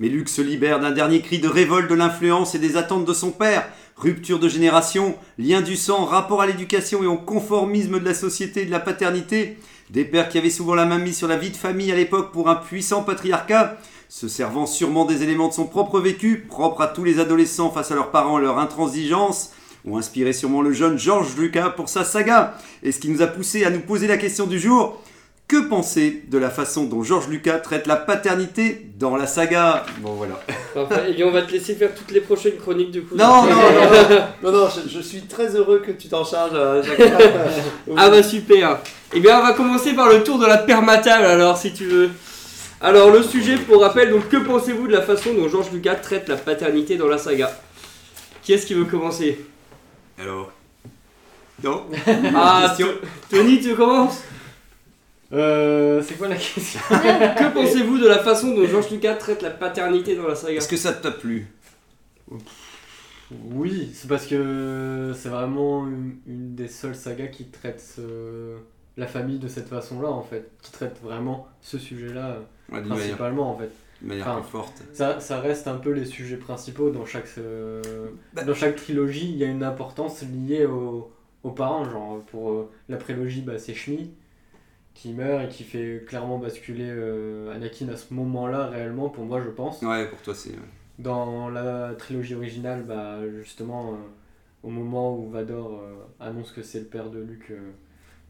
[0.01, 3.13] Mais Luke se libère d'un dernier cri de révolte de l'influence et des attentes de
[3.13, 3.65] son père.
[3.95, 8.63] Rupture de génération, lien du sang, rapport à l'éducation et au conformisme de la société
[8.63, 9.59] et de la paternité.
[9.91, 12.33] Des pères qui avaient souvent la main mise sur la vie de famille à l'époque
[12.33, 13.77] pour un puissant patriarcat,
[14.13, 17.89] se servant sûrement des éléments de son propre vécu, propre à tous les adolescents face
[17.89, 19.53] à leurs parents et leur intransigeance,
[19.87, 22.53] ont inspiré sûrement le jeune George Lucas pour sa saga.
[22.83, 25.01] Et ce qui nous a poussé à nous poser la question du jour,
[25.47, 29.83] que penser de la façon dont George Lucas traite la paternité dans la saga?
[30.01, 30.39] Bon voilà.
[31.17, 33.15] Et on va te laisser faire toutes les prochaines chroniques du coup.
[33.15, 36.51] Non, non, non, non, non, non, je, je suis très heureux que tu t'en charges
[36.53, 37.01] euh, Jacques.
[37.97, 38.77] Ah bah super.
[39.11, 42.11] Eh bien, on va commencer par le tour de la permatale alors, si tu veux.
[42.83, 46.27] Alors, le sujet, pour rappel, donc que pensez-vous de la façon dont George Lucas traite
[46.27, 47.49] la paternité dans la saga?
[48.41, 49.39] Qui est-ce qui veut commencer?
[50.19, 50.51] Alors.
[51.63, 51.85] Non.
[52.35, 52.75] Ah,
[53.29, 54.21] Tony, tu commences?
[55.31, 56.79] Euh, c'est quoi la question?
[56.89, 60.57] Que pensez-vous de la façon dont George Lucas traite la paternité dans la saga?
[60.57, 61.47] Est-ce que ça t'a plu
[63.31, 68.57] Oui, c'est parce que c'est vraiment une, une des seules sagas qui traite ce-
[68.97, 70.51] la famille de cette façon-là, en fait.
[70.61, 72.27] Qui traite vraiment ce sujet-là.
[72.27, 72.39] euh,
[72.71, 73.69] Ouais, d'une manière, principalement, en fait.
[74.01, 74.83] manière Enfin, plus forte.
[74.93, 77.81] Ça, ça reste un peu les sujets principaux dans chaque, euh,
[78.33, 79.29] Bah- dans chaque trilogie.
[79.31, 81.11] Il y a une importance liée au-
[81.43, 81.83] aux parents.
[81.89, 84.11] Genre, pour euh, la prélogie, bah, c'est Shmi
[84.93, 89.41] qui meurt et qui fait clairement basculer euh, Anakin à ce moment-là, réellement, pour moi,
[89.43, 89.81] je pense.
[89.81, 90.51] Ouais, pour toi c'est.
[90.51, 90.55] ouais.
[90.99, 93.95] Dans la trilogie originale, bah, justement, euh,
[94.61, 97.71] au moment où Vador euh, annonce que c'est le père de Luke, euh,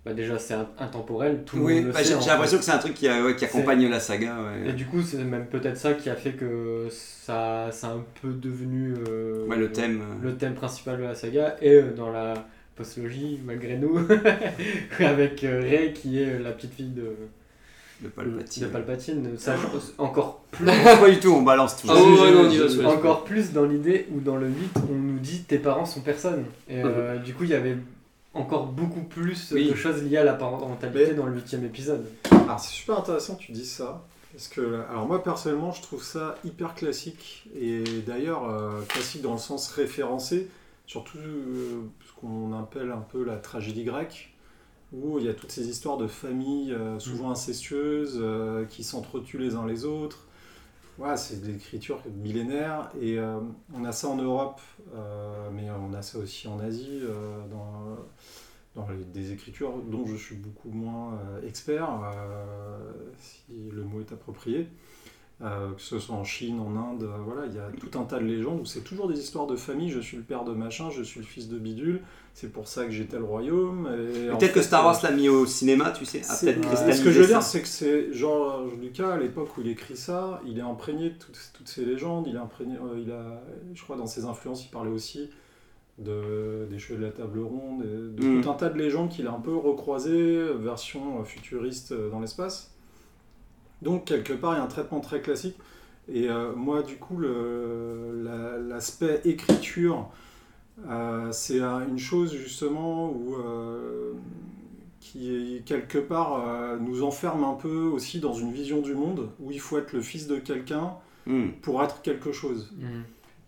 [0.06, 1.44] bah, déjà c'est in- intemporel.
[1.46, 2.16] Tout le monde le bah, sait.
[2.22, 2.60] j'ai l'impression fait.
[2.60, 4.38] que c'est un truc qui, a- ouais, qui accompagne la saga.
[4.66, 8.30] Et du coup, c'est même peut-être ça qui a fait que ça, a un peu
[8.34, 10.02] devenu euh, Ouais, le thème.
[10.02, 10.24] euh.
[10.28, 11.56] le thème principal de la saga.
[11.62, 12.34] Et euh, dans la
[12.76, 13.98] postlogie, malgré nous,
[15.00, 17.16] avec euh, Rey qui est la petite fille de,
[18.02, 18.64] de Palpatine.
[18.64, 19.30] de Palpatine.
[19.38, 20.66] Ça, je pense encore plus.
[20.66, 21.88] pas du tout, on balance tout.
[21.90, 24.20] Ah ouais, ouais, non, on y va, Je- sur les encore plus dans l'idée où
[24.20, 24.56] dans le 8
[24.92, 27.78] on nous dit tes parents sont personne et euh, du coup il y avait
[28.34, 29.70] encore beaucoup plus Oui.
[29.70, 32.06] de choses liées à la parentalité Mais- dans le huitième épisode.
[32.32, 34.04] Alors c'est super intéressant que tu dises ça.
[34.34, 37.48] Parce que, alors moi personnellement, je trouve ça hyper classique.
[37.56, 40.50] Et d'ailleurs, euh, classique dans le sens référencé,
[40.88, 44.34] surtout euh, ce qu'on appelle un peu la tragédie grecque,
[44.92, 49.38] où il y a toutes ces histoires de familles euh, souvent incestueuses euh, qui s'entretuent
[49.40, 50.26] les uns les autres.
[51.00, 52.92] Ouais, c'est de l'écriture millénaire.
[53.02, 53.40] Et euh,
[53.74, 54.62] on a ça en Europe,
[54.94, 57.98] euh, mais on a ça aussi en Asie, euh, dans
[58.76, 61.88] dans des écritures dont je suis beaucoup moins expert,
[63.20, 64.68] si le mot est approprié.
[65.44, 68.04] Euh, que ce soit en Chine, en Inde, euh, voilà, il y a tout un
[68.06, 69.90] tas de légendes où c'est toujours des histoires de famille.
[69.90, 72.02] Je suis le père de machin, je suis le fils de bidule.
[72.34, 73.90] C'est pour ça que j'ai tel royaume.
[74.40, 76.22] Peut-être que Star euh, Wars l'a mis au cinéma, tu sais.
[76.22, 77.34] Peut-être euh, ce que je veux ça.
[77.34, 81.10] dire, c'est que c'est George Lucas à l'époque où il écrit ça, il est imprégné
[81.10, 82.26] de toutes, toutes ces légendes.
[82.28, 85.30] Il est imprégné, euh, il a, je crois, dans ses influences, il parlait aussi
[86.00, 88.42] de des cheveux de la table ronde, de Mm.
[88.42, 92.10] tout un tas de légendes qu'il a un peu recroisées, euh, version euh, futuriste euh,
[92.10, 92.73] dans l'espace.
[93.84, 95.56] Donc quelque part, il y a un traitement très classique.
[96.12, 100.10] Et euh, moi, du coup, la- l'aspect écriture,
[100.90, 104.14] euh, c'est euh, une chose justement où euh,
[105.00, 109.52] qui quelque part euh, nous enferme un peu aussi dans une vision du monde où
[109.52, 110.94] il faut être le fils de quelqu'un
[111.26, 111.52] Hmm.
[111.62, 112.74] pour être quelque chose.
[112.78, 113.04] Mhm.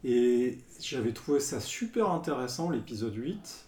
[0.05, 3.65] Et j'avais trouvé ça super intéressant l'épisode 8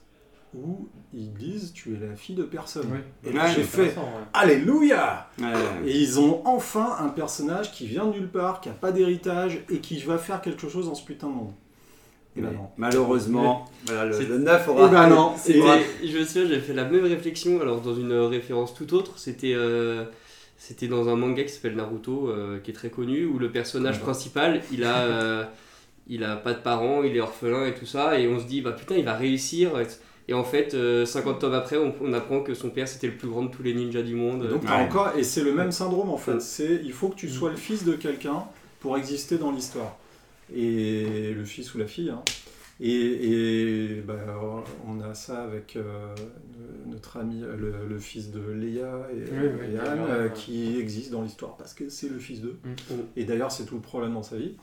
[0.55, 2.87] où ils disent tu es la fille de personne.
[2.91, 2.99] Oui.
[3.29, 4.03] Et là Ouais, j'ai c'est fait ouais.
[4.33, 5.89] Alléluia Ouais, ouais.
[5.91, 9.59] Et ils ont enfin un personnage qui vient de nulle part, qui a pas d'héritage
[9.69, 11.51] et qui va faire quelque chose dans ce putain de monde.
[12.35, 12.69] Et ben Mais non.
[12.77, 14.87] Malheureusement, voilà, le, C'est- le 9 aura.
[14.87, 15.33] Eh ben non.
[15.47, 19.17] Et- je me souviens, j'avais fait la même réflexion, alors dans une référence tout autre,
[19.17, 20.05] c'était euh,
[20.57, 23.95] c'était dans un manga qui s'appelle Naruto, euh, qui est très connu, où le personnage
[23.97, 24.01] Ouais.
[24.03, 25.43] principal, il a, euh,
[26.07, 28.61] il a pas de parents, il est orphelin et tout ça, et on se dit,
[28.61, 29.71] bah putain, il va réussir.
[30.29, 33.13] Et en fait, euh, 50 tomes après, on, on apprend que son père, c'était le
[33.15, 34.47] plus grand de tous les ninjas du monde.
[34.49, 34.71] Donc Ouais.
[34.71, 37.55] encore, et c'est le même syndrome en fait, c'est il faut que tu sois le
[37.55, 38.43] fils de quelqu'un
[38.81, 39.95] pour exister dans l'histoire.
[40.53, 42.09] Et le fils ou la fille.
[42.09, 42.21] hein.
[42.79, 44.13] Et, et bah,
[44.87, 46.13] on a ça avec euh,
[46.85, 50.23] notre ami, euh, le, le fils de Léa et, Oui, oui, et Anne, ouais, euh,
[50.27, 50.33] ouais.
[50.35, 52.57] qui existe dans l'histoire parce que c'est le fils d'eux.
[52.63, 52.69] Mm.
[53.15, 54.55] Et d'ailleurs, c'est tout le problème dans sa vie.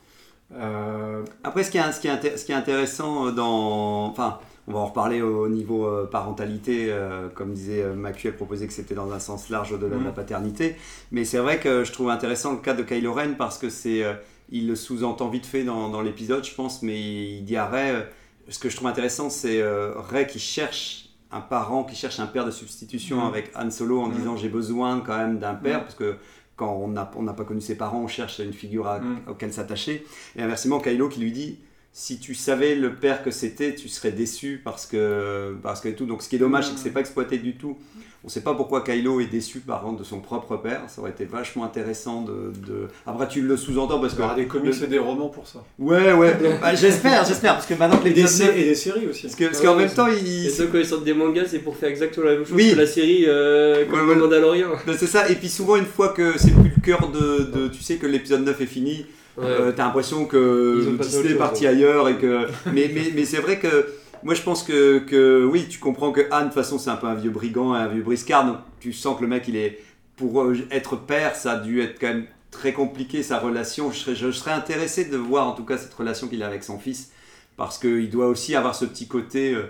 [0.53, 4.05] Euh, Après, ce qui est, ce qui est, inté- ce qui est intéressant euh, dans.
[4.05, 6.87] Enfin, on va en reparler au niveau euh, parentalité.
[6.89, 10.03] euh, comme disait euh, Macu, elle proposait que c'était dans un sens large au-delà de
[10.03, 10.15] la Mhm.
[10.15, 10.75] paternité.
[11.11, 14.03] Mais c'est vrai que je trouve intéressant le cas de Kylo Ren parce que c'est.
[14.03, 14.13] euh,
[14.51, 16.99] il le sous-entend vite fait dans, dans l'épisode, je pense, mais
[17.37, 17.91] il dit à Ray.
[17.91, 18.01] euh,
[18.49, 19.63] ce que je trouve intéressant, c'est
[20.11, 23.27] Ray qui cherche un parent, qui cherche un père de substitution Mhm.
[23.27, 24.15] avec Han Solo en Mhm.
[24.17, 26.15] disant j'ai besoin quand même d'un père parce que
[26.55, 30.05] quand on n'a on pas connu ses parents, on cherche une figure à- auquel s'attacher.
[30.37, 31.57] Et inversement, Kylo qui lui dit
[31.97, 36.05] si tu savais le père que c'était, tu serais déçu parce que parce que tout.
[36.05, 37.77] Donc ce qui est dommage, c'est que c'est pas exploité du tout.
[38.25, 40.81] On sait pas pourquoi Kylo est déçu par contre de son propre père.
[40.89, 42.51] Ça aurait été vachement intéressant de.
[42.67, 44.99] de- Après tu le sous-entends parce il que y aura des comics le- et des
[44.99, 45.63] romans pour ça.
[45.79, 46.35] ouais ouais.
[46.59, 49.07] Bah, j'espère j'espère parce que maintenant que Et des, l'épisode sé- 9 et des séries
[49.07, 49.21] aussi.
[49.21, 51.45] parce que parce qu'en Ouais, même temps il Et ceux quand ils sortent des mangas,
[51.47, 52.71] c'est pour faire exactement la même chose Oui.
[52.73, 54.15] que la série euh, comme Ouais, ouais.
[54.15, 54.69] le Mandalorian.
[54.85, 57.67] Ben, c'est ça, et puis souvent une fois que c'est plus le cœur de, de-
[57.69, 59.05] Tu sais que l'épisode 9 est fini.
[59.39, 62.47] Euh, t'as l'impression que Disney est parti ailleurs et que.
[62.71, 63.87] mais mais, mais c'est vrai que.
[64.23, 66.95] Moi je pense que, que oui, tu comprends que Anne, de toute façon, c'est un
[66.95, 69.79] peu un vieux brigand, un vieux briscard, donc tu sens que le mec, il est.
[70.15, 73.91] Pour être père, ça a dû être quand même très compliqué sa relation.
[73.91, 76.63] Je serais, je serais intéressé de voir en tout cas cette relation qu'il a avec
[76.63, 77.11] son fils,
[77.57, 79.53] parce qu'il doit aussi avoir ce petit côté.
[79.53, 79.63] euh,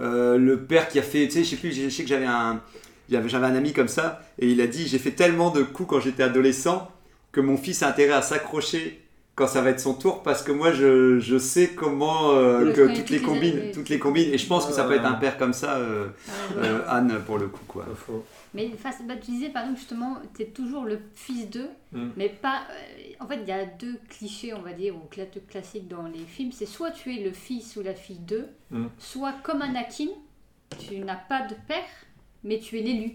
[0.00, 2.26] euh, le père qui a fait, tu sais, je sais plus, je sais que j'avais
[2.26, 2.60] un,
[3.10, 5.88] j'avais, j'avais un ami comme ça, et il a dit J'ai fait tellement de coups
[5.88, 6.90] quand j'étais adolescent
[7.32, 9.00] que mon fils a intérêt à s'accrocher
[9.36, 12.86] quand ça va être son tour, parce que moi je, je sais comment euh, que
[12.88, 15.06] toutes toutes les combines, les- toutes les combines, et je pense que ça peut être
[15.06, 16.08] un père comme ça, euh,
[16.58, 17.86] euh, Anne pour le coup quoi.
[18.52, 22.08] Mais face, bah, tu disais par exemple justement, tu es toujours le fils d'eux, Mm.
[22.16, 22.62] mais pas.
[22.70, 26.06] euh, en fait, il y a deux clichés, on va dire, ou cla- classiques dans
[26.06, 26.52] les films.
[26.52, 28.86] C'est soit tu es le fils ou la fille d'eux, Mm.
[28.98, 30.08] soit comme Anakin,
[30.78, 31.84] tu n'as pas de père,
[32.44, 33.12] mais tu es l'élu.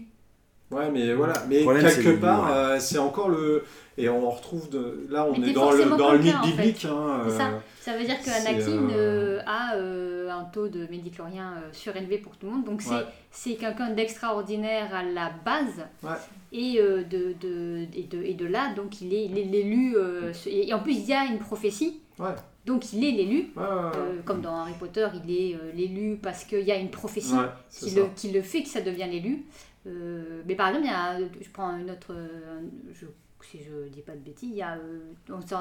[0.70, 3.62] Ouais, mais voilà, mais problème, quelque part, euh, c'est encore le.
[3.98, 4.68] Et on en retrouve.
[4.68, 5.06] De...
[5.08, 6.50] Là, on Mais est dans le, dans le mythe cas, en fait.
[6.50, 6.84] biblique.
[6.84, 7.46] Hein, C'est ça.
[7.46, 12.18] euh, Ça veut dire que Anakin euh, a euh, un taux de médiclorien euh, surélevé
[12.18, 12.64] pour tout le monde.
[12.64, 13.06] Donc c'est Ouais.
[13.30, 15.86] c'est quelqu'un d'extraordinaire à la base.
[16.02, 16.10] Ouais.
[16.52, 19.94] Et, euh, de, de, et, de, et de là, donc il est l'élu.
[19.96, 22.00] euh, et en plus, il y a une prophétie.
[22.18, 22.34] Ouais.
[22.66, 23.52] Donc il est l'élu.
[23.56, 26.76] ouais, ouais, Euh, comme dans Harry Potter, il est euh, l'élu parce qu'il y a
[26.76, 27.34] une prophétie
[27.70, 29.44] qui, le, qui le fait que ça devient l'élu.
[29.86, 32.60] Euh, mais par exemple, il y a, je prends une autre, euh,
[32.92, 33.06] je,
[33.42, 35.14] si je dis pas de bêtises, il y a euh,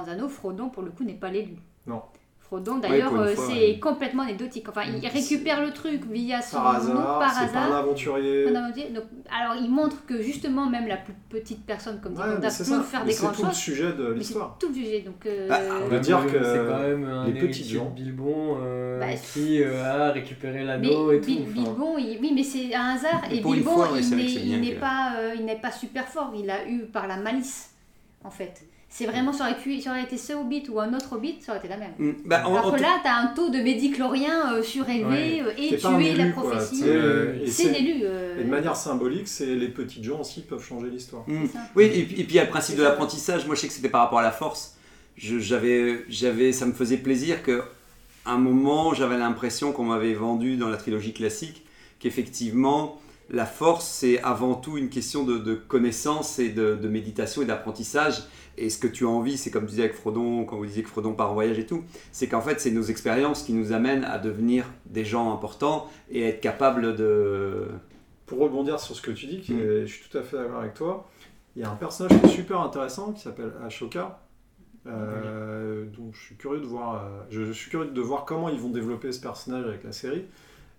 [0.08, 1.58] Anneaux, Frodon pour le coup n'est pas l'élu.
[1.86, 2.02] Non.
[2.48, 3.80] Frodon, d'ailleurs, une euh, c'est ouais.
[3.80, 4.68] complètement anecdotique.
[4.70, 7.64] Enfin, il C'est- récupère le truc via son Par nom, hasard, par c'est pas un
[7.66, 7.78] hasard.
[7.78, 8.46] aventurier.
[8.52, 9.06] On a dit- donc,
[9.36, 12.70] alors, il montre que justement, même la plus petite personne comme Ouais, mais c'est peut
[12.70, 12.82] ça.
[12.84, 13.58] faire Mais des c'est grandes tout le choses.
[13.58, 14.58] sujet de Mais c'est l'histoire.
[14.60, 15.00] tout le sujet.
[15.02, 18.58] Donc, euh, Bah, On va dire que c'est quand même un les petits gens- Bilbon
[18.62, 21.32] euh, Bah, qui euh, a récupéré l'anneau et tout.
[21.32, 21.52] Enfin.
[21.52, 23.22] Bilbon, il- oui, mais c'est un hasard.
[23.28, 24.18] Mais Et Bilbon, fois, ouais, c'est il
[24.62, 26.32] n'est- c'est pas, euh, il n'est pas super fort.
[26.38, 27.72] Il a eu par la malice,
[28.24, 28.62] en fait.
[28.98, 31.52] C'est vraiment, ça aurait, pu, ça aurait été ce Hobbit ou un autre Hobbit, ça
[31.52, 31.92] aurait été la même.
[32.00, 35.42] Mm, bah, en- Alors en que là, tu as un taux de médiclorien euh, surélevé
[35.42, 35.44] Ouais.
[35.46, 36.82] euh, et un tué la prophétie.
[36.82, 38.04] tu c'est l'élu.
[38.04, 41.24] euh, Et de manière symbolique, c'est les petits gens aussi peuvent changer l'histoire.
[41.28, 41.46] Mm.
[41.76, 43.46] Oui, et puis, et puis il y a le principe de l'apprentissage.
[43.46, 44.78] Moi, je sais que c'était par rapport à la force.
[45.18, 47.64] Je- J'avais, j'avais, ça me faisait plaisir que,
[48.26, 51.66] à un moment, j'avais l'impression qu'on m'avait vendu dans la trilogie classique
[52.00, 57.42] qu'effectivement, la force, c'est avant tout une question de, de connaissance et de, de méditation
[57.42, 58.24] et d'apprentissage.
[58.58, 60.84] Et ce que tu as envie, c'est comme tu disais avec Frodon, quand vous disiez
[60.84, 63.74] que Frodon part en voyage et tout, c'est qu'en fait, c'est nos expériences qui nous
[63.74, 67.68] amènent à devenir des gens importants et à être capables de.
[68.26, 69.82] Pour rebondir sur ce que tu dis, Mm.
[69.82, 71.08] je suis tout à fait d'accord avec toi,
[71.56, 74.20] il y a un personnage qui est super intéressant qui s'appelle Ashoka.
[74.88, 78.50] euh, donc je suis curieux de voir, euh, je, je suis curieux de voir comment
[78.50, 80.26] ils vont développer ce personnage avec la série,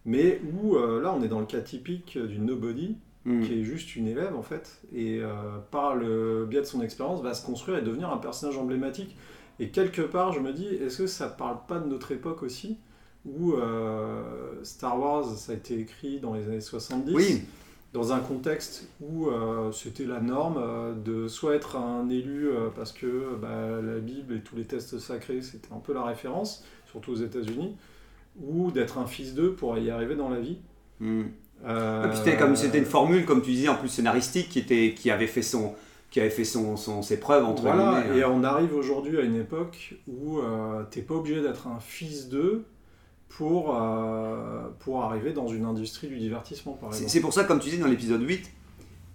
[0.05, 3.43] mais où euh, là on est dans le cas typique d'une nobody Mm.
[3.43, 5.33] qui est juste une élève en fait, et euh,
[5.73, 9.17] par le biais de son expérience va se construire et devenir un personnage emblématique.
[9.59, 12.79] Et quelque part, je me dis, est-ce que ça parle pas de notre époque aussi,
[13.25, 14.23] où euh,
[14.63, 17.43] Star Wars, ça a été écrit dans les années 70, Oui.
[17.93, 22.93] dans un contexte où euh, c'était la norme euh, de soit être un élu parce
[22.93, 27.13] que bah, la Bible et tous les tests sacrés, c'était un peu la référence, surtout
[27.13, 27.77] aux États-Unis,
[28.41, 30.59] ou d'être un fils d'eux pour y arriver dans la vie.
[31.01, 31.25] Mm.
[31.65, 34.59] Euh, Et puis c'était comme c'était une formule, comme tu disais, en plus scénaristique, qui
[34.59, 35.75] était, qui avait fait son,
[36.11, 38.19] qui avait fait son, son- ses preuves entre Voilà, guillemets.
[38.19, 38.31] et hein.
[38.33, 42.65] on arrive aujourd'hui à une époque où euh, t'es pas obligé d'être un fils d'eux
[43.29, 47.13] pour, euh, pour arriver dans une industrie du divertissement, par C'est exemple.
[47.13, 48.51] c'est pour ça, comme tu dis dans l'épisode 8,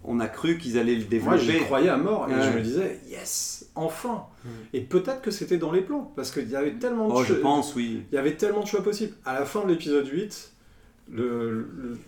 [0.04, 1.38] on a cru qu'ils allaient le Moi, développer.
[1.58, 2.42] j'y croyais à mort et Ouais.
[2.42, 4.48] je me disais, yes, enfin Mm.
[4.74, 7.34] Et peut-être que c'était dans les plans, parce qu'il y avait tellement de Oh, je
[7.34, 8.02] cho- pense, oui.
[8.10, 9.14] Il y avait tellement de choix possibles.
[9.24, 10.51] À la fin de l'épisode 8,
[11.10, 11.98] le, le-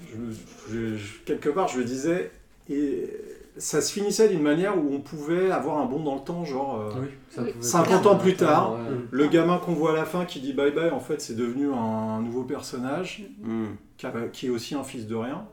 [0.68, 2.30] je- je- je- quelque part, je me disais,
[2.70, 3.10] et
[3.58, 6.80] ça se finissait d'une manière où on pouvait avoir un bond dans le temps, genre...
[6.80, 7.52] euh, Oui, ça Oui.
[7.52, 8.78] pouvait 50 faire ans plus tard, ouais.
[9.10, 11.72] Le gamin qu'on voit à la fin qui dit bye bye, en fait, c'est devenu
[11.72, 13.64] un nouveau personnage Mm.
[13.96, 15.44] qui, a- qui est aussi un fils de rien.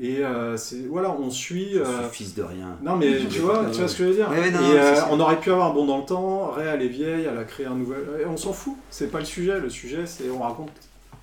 [0.00, 1.76] Et euh, c'est voilà, on suit.
[1.78, 2.78] Euh, fils de rien.
[2.82, 4.30] Non mais tu vois, tu vois ce que je veux dire.
[4.30, 6.46] Ouais, ouais, non, et non, euh, on aurait pu avoir un bond dans le temps.
[6.50, 7.98] Ré, elle est vieille, elle a créé un nouvel.
[8.22, 8.74] et on s'en fout.
[8.90, 9.60] C'est pas le sujet.
[9.60, 10.70] Le sujet, c'est on raconte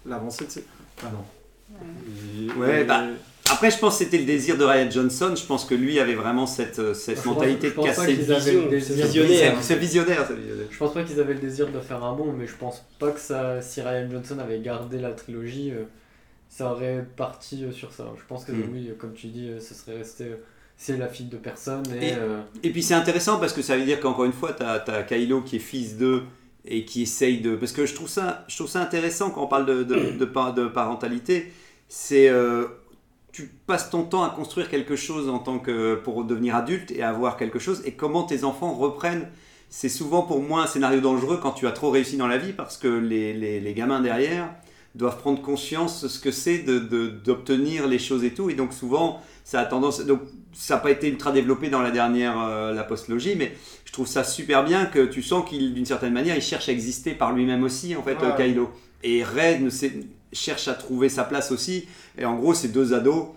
[0.05, 0.63] l'avancée de ses.
[1.01, 1.23] Ah non.
[2.57, 3.03] Ouais, et- bah,
[3.51, 5.33] Après, je pense que c'était le désir de Ryan Johnson.
[5.35, 8.35] Je pense que lui avait vraiment cette, euh, cette Je mentalité de casser vision,
[8.69, 9.55] le visionnaire.
[9.61, 10.29] C'est visionnaire.
[10.69, 13.09] Je pense pas qu'ils avaient le désir de faire un bon, mais je pense pas
[13.09, 15.85] que ça, si Ryan Johnson avait gardé la trilogie, euh,
[16.47, 18.05] ça aurait parti euh, sur ça.
[18.17, 18.63] Je pense que Mm.
[18.71, 20.25] oui, comme tu dis, ça serait resté.
[20.81, 22.07] c'est la fille de personne et.
[22.09, 24.63] Et- euh, Et puis c'est intéressant parce que ça veut dire qu'encore une fois, tu
[24.63, 26.23] as, Kylo qui est fils d'eux
[26.65, 27.55] et qui essaye de...
[27.55, 30.25] Parce que je trouve ça, je trouve ça intéressant quand on parle de, de, de
[30.25, 31.51] par- de parentalité.
[31.87, 32.29] C'est...
[32.29, 32.65] euh,
[33.31, 37.03] tu passes ton temps à construire quelque chose en tant que pour devenir adulte et
[37.03, 39.27] avoir quelque chose et comment tes enfants reprennent
[39.69, 42.53] c'est souvent pour moi un scénario dangereux quand tu as trop réussi dans la vie
[42.53, 44.49] parce que les, les, gamins derrière
[44.95, 48.55] doivent prendre conscience de ce que c'est de- de- d'obtenir les choses et tout et
[48.55, 50.01] donc souvent ça a tendance
[50.53, 53.53] ça n'a pas été ultra développé dans la dernière euh, la postlogie mais
[53.85, 56.71] je trouve ça super bien que tu sens qu'il d'une certaine manière il cherche à
[56.71, 58.25] exister par lui-même aussi en fait Ouais.
[58.25, 58.71] euh, Kylo
[59.03, 59.69] et Rey ne
[60.33, 63.27] cherche à trouver sa place aussi et en gros c'est deux ados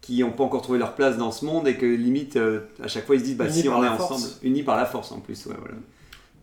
[0.00, 2.88] qui n'ont pas encore trouvé leur place dans ce monde et que limite euh, à
[2.88, 4.38] chaque fois ils se disent bah Unis si on est ensemble force.
[4.42, 5.76] unis par la force en plus ouais, voilà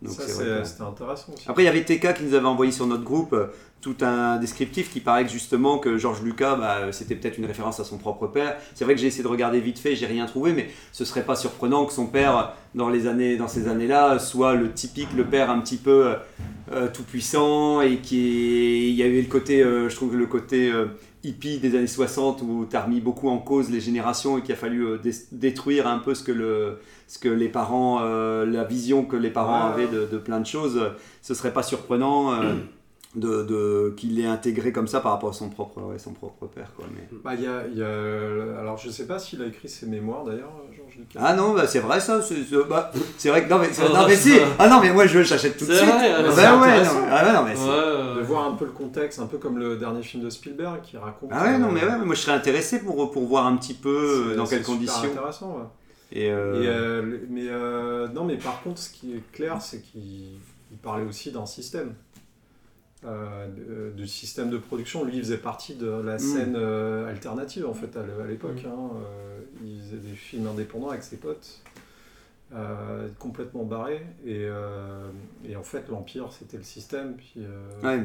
[0.05, 1.45] c'était intéressant aussi.
[1.47, 3.47] après, il y avait TK qui nous avait envoyé sur notre groupe euh,
[3.81, 7.45] tout un descriptif qui paraît que justement que Georges Lucas, bah, euh, c'était peut-être une
[7.45, 8.57] référence à son propre père.
[8.73, 11.23] C'est vrai que j'ai essayé de regarder vite fait, j'ai rien trouvé, mais ce serait
[11.23, 15.25] pas surprenant que son père, dans les années, dans ces années-là, soit le typique, le
[15.25, 16.15] père un petit peu
[16.71, 20.69] euh, tout puissant et qui il y avait le côté, euh, je trouve le côté
[21.27, 24.53] hippie des années 60 où tu as remis beaucoup en cause les générations et qu'il
[24.53, 28.45] a fallu euh, dé- détruire un peu ce que le ce que les parents, euh,
[28.45, 29.73] la vision que les parents Ouais.
[29.83, 30.81] avaient de, de plein de choses,
[31.21, 32.53] ce serait pas surprenant euh,
[33.15, 36.45] de, de- qu'il ait intégré comme ça par rapport à son propre, ouais, son propre
[36.47, 36.71] père.
[36.75, 37.07] Quoi, mais...
[37.23, 40.23] Bah, il y a, y a- alors je sais pas s'il a écrit ses mémoires
[40.25, 41.19] d'ailleurs, Georges Lucas.
[41.23, 42.21] Ah non, bah, c'est vrai ça.
[42.21, 44.33] C'est c'est- bah, c'est vrai que non mais, c'est- non, mais si.
[44.59, 45.89] Ah non mais moi je j'achète tout de C'est suite.
[45.89, 47.01] vrai, bah, c'est ouais, non, intéressant.
[47.01, 49.37] mais- ah ouais, non mais c'est- de Ouais, voir un peu le contexte, un peu
[49.37, 51.29] comme le dernier film de Spielberg qui raconte.
[51.33, 53.73] Ah ouais non mais euh, ouais, moi je serais intéressé pour pour voir un petit
[53.73, 55.09] peu euh, c'est- dans quelles c'est conditions.
[55.11, 55.63] intéressant, ouais.
[56.11, 59.81] Et, euh, Et, euh, mais euh, non, mais par contre, ce qui est clair, c'est
[59.81, 60.37] qu'il
[60.71, 61.93] il parlait aussi d'un système.
[63.07, 65.03] Euh, de- du système de production.
[65.05, 68.63] Lui, il faisait partie de la scène euh, alternative, en fait, à l'é- à l'époque.
[68.63, 68.67] Mm.
[68.67, 68.89] hein.
[69.01, 71.61] Euh, il faisait des films indépendants avec ses potes,
[72.53, 74.05] euh, complètement barrés.
[74.25, 75.07] Et, euh,
[75.47, 77.13] et en fait, l'Empire, c'était le système.
[77.15, 78.03] Puis, euh, Ouais.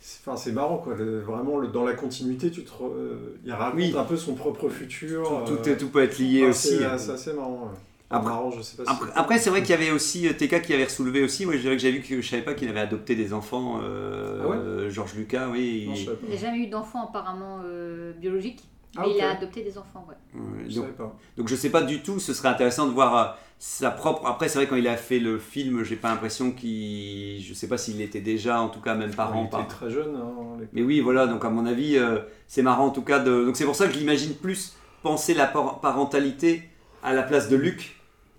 [0.00, 0.94] c'est- Enfin, c'est marrant, quoi.
[0.96, 3.94] Le- vraiment, le- dans la continuité, tu te re- euh, il raconte Oui.
[3.96, 5.44] un peu son propre futur.
[5.46, 6.78] Tout, euh, tout peut être lié ah, aussi.
[6.78, 7.70] C'est c'est assez marrant.
[7.72, 7.78] ouais.
[8.16, 10.32] Après- marrant, je sais pas si Après, après, c'est vrai qu'il y avait aussi euh,
[10.32, 11.44] TK qui avait soulevé aussi.
[11.46, 13.80] Moi, je dirais que j'avais vu que je savais pas qu'il avait adopté des enfants.
[13.82, 15.86] euh, Ah ouais euh, Georges Lucas, oui.
[15.88, 15.94] Non,
[16.24, 18.60] il- n'a jamais eu d'enfant apparemment euh, biologique,
[18.96, 20.14] Ah, mais il a adopté des enfants, ouais.
[20.40, 21.16] Ouais, Je donc, savais pas.
[21.36, 22.18] donc je sais pas du tout.
[22.18, 24.26] Ce serait intéressant de voir euh, sa propre.
[24.26, 27.40] Après, c'est vrai quand il a fait le film, j'ai pas l'impression qu'il.
[27.42, 29.40] Je sais pas s'il était déjà, en tout cas, même parent.
[29.42, 30.16] il était par- très jeune.
[30.16, 30.58] hein.
[30.72, 33.18] Mais oui, voilà, donc à mon avis, euh, c'est marrant en tout cas.
[33.20, 33.44] De...
[33.44, 36.68] Donc c'est pour ça que je l'imagine plus penser la par- parentalité
[37.02, 37.96] à la place de Luke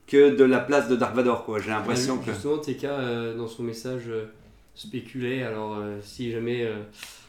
[0.07, 1.59] que de la place de Dark Vador, quoi.
[1.59, 2.31] J'ai l'impression que.
[2.31, 4.25] Justement, TK, euh, dans son message, euh,
[4.75, 5.43] spéculait.
[5.43, 6.75] Alors, euh, si jamais euh,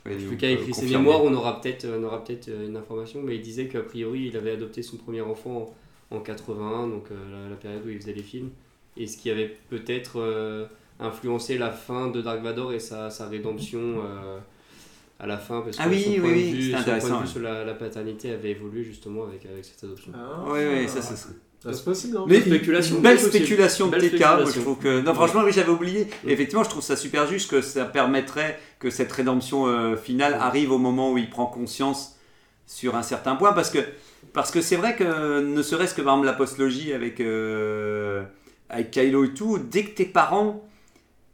[0.06, 3.20] Oui, TK peut écrit ses mémoires, on aura peut-être on aura peut-être euh, une information.
[3.22, 5.74] Mais il disait qu'a priori, il avait adopté son premier enfant
[6.10, 8.50] en, en 81, donc euh, la, la période où il faisait les films.
[8.96, 10.66] Et ce qui avait peut-être euh,
[11.00, 14.02] influencé la fin de Dark Vador et sa, sa rédemption.
[14.04, 14.38] euh,
[15.20, 16.84] à la fin, parce que Ah oui, son oui, point de oui, vue, c'est son
[16.84, 17.26] point de vue ouais.
[17.26, 20.10] sur la, la paternité avait évolué justement avec, avec cette adoption.
[20.12, 21.34] Ah, Oui, oui, ça, ça serait.
[21.72, 22.16] C'est possible.
[22.18, 22.24] Hein.
[22.26, 24.62] Mais spéculation, une belle spéculation de TK, moi, je spéculation.
[24.62, 25.00] trouve que.
[25.00, 26.08] Non, franchement, oui, j'avais oublié.
[26.26, 30.34] Et effectivement, je trouve ça super juste que ça permettrait que cette rédemption euh, finale
[30.34, 32.16] arrive au moment où il prend conscience
[32.66, 33.52] sur un certain point.
[33.52, 33.78] Parce que
[34.32, 38.24] parce que c'est vrai que, ne serait-ce que par exemple la postlogie avec, euh,
[38.68, 40.62] avec Kylo et tout, dès que tes parents.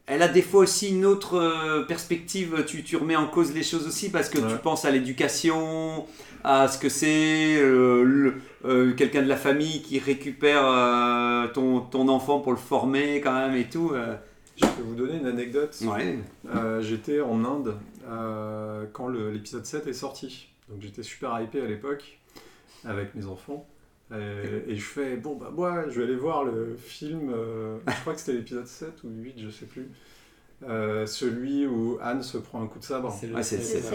[0.06, 3.62] Elle a des fois aussi une autre euh, perspective, tu, tu remets en cause les
[3.62, 6.04] choses aussi parce que tu penses à l'éducation,
[6.42, 8.32] à ce que c'est euh,
[8.64, 13.32] euh, quelqu'un de la famille qui récupère euh, ton, ton enfant pour le former quand
[13.34, 13.92] même et tout.
[13.94, 14.16] euh.
[14.56, 15.74] Je peux vous donner une anecdote.
[15.86, 16.18] Ouais.
[16.54, 17.74] Euh, j'étais en Inde
[18.08, 20.48] euh, quand le- l'épisode 7 est sorti.
[20.68, 22.18] Donc j'étais super hypé à l'époque
[22.84, 23.66] avec mes enfants.
[24.12, 28.12] Et je fais, bon bah moi je vais aller voir le film, euh, je crois
[28.12, 29.88] que c'était l'épisode 7 ou 8, je sais plus.
[30.68, 33.16] Euh, celui où Anne se prend un coup de sabre.
[33.18, 33.34] C'est le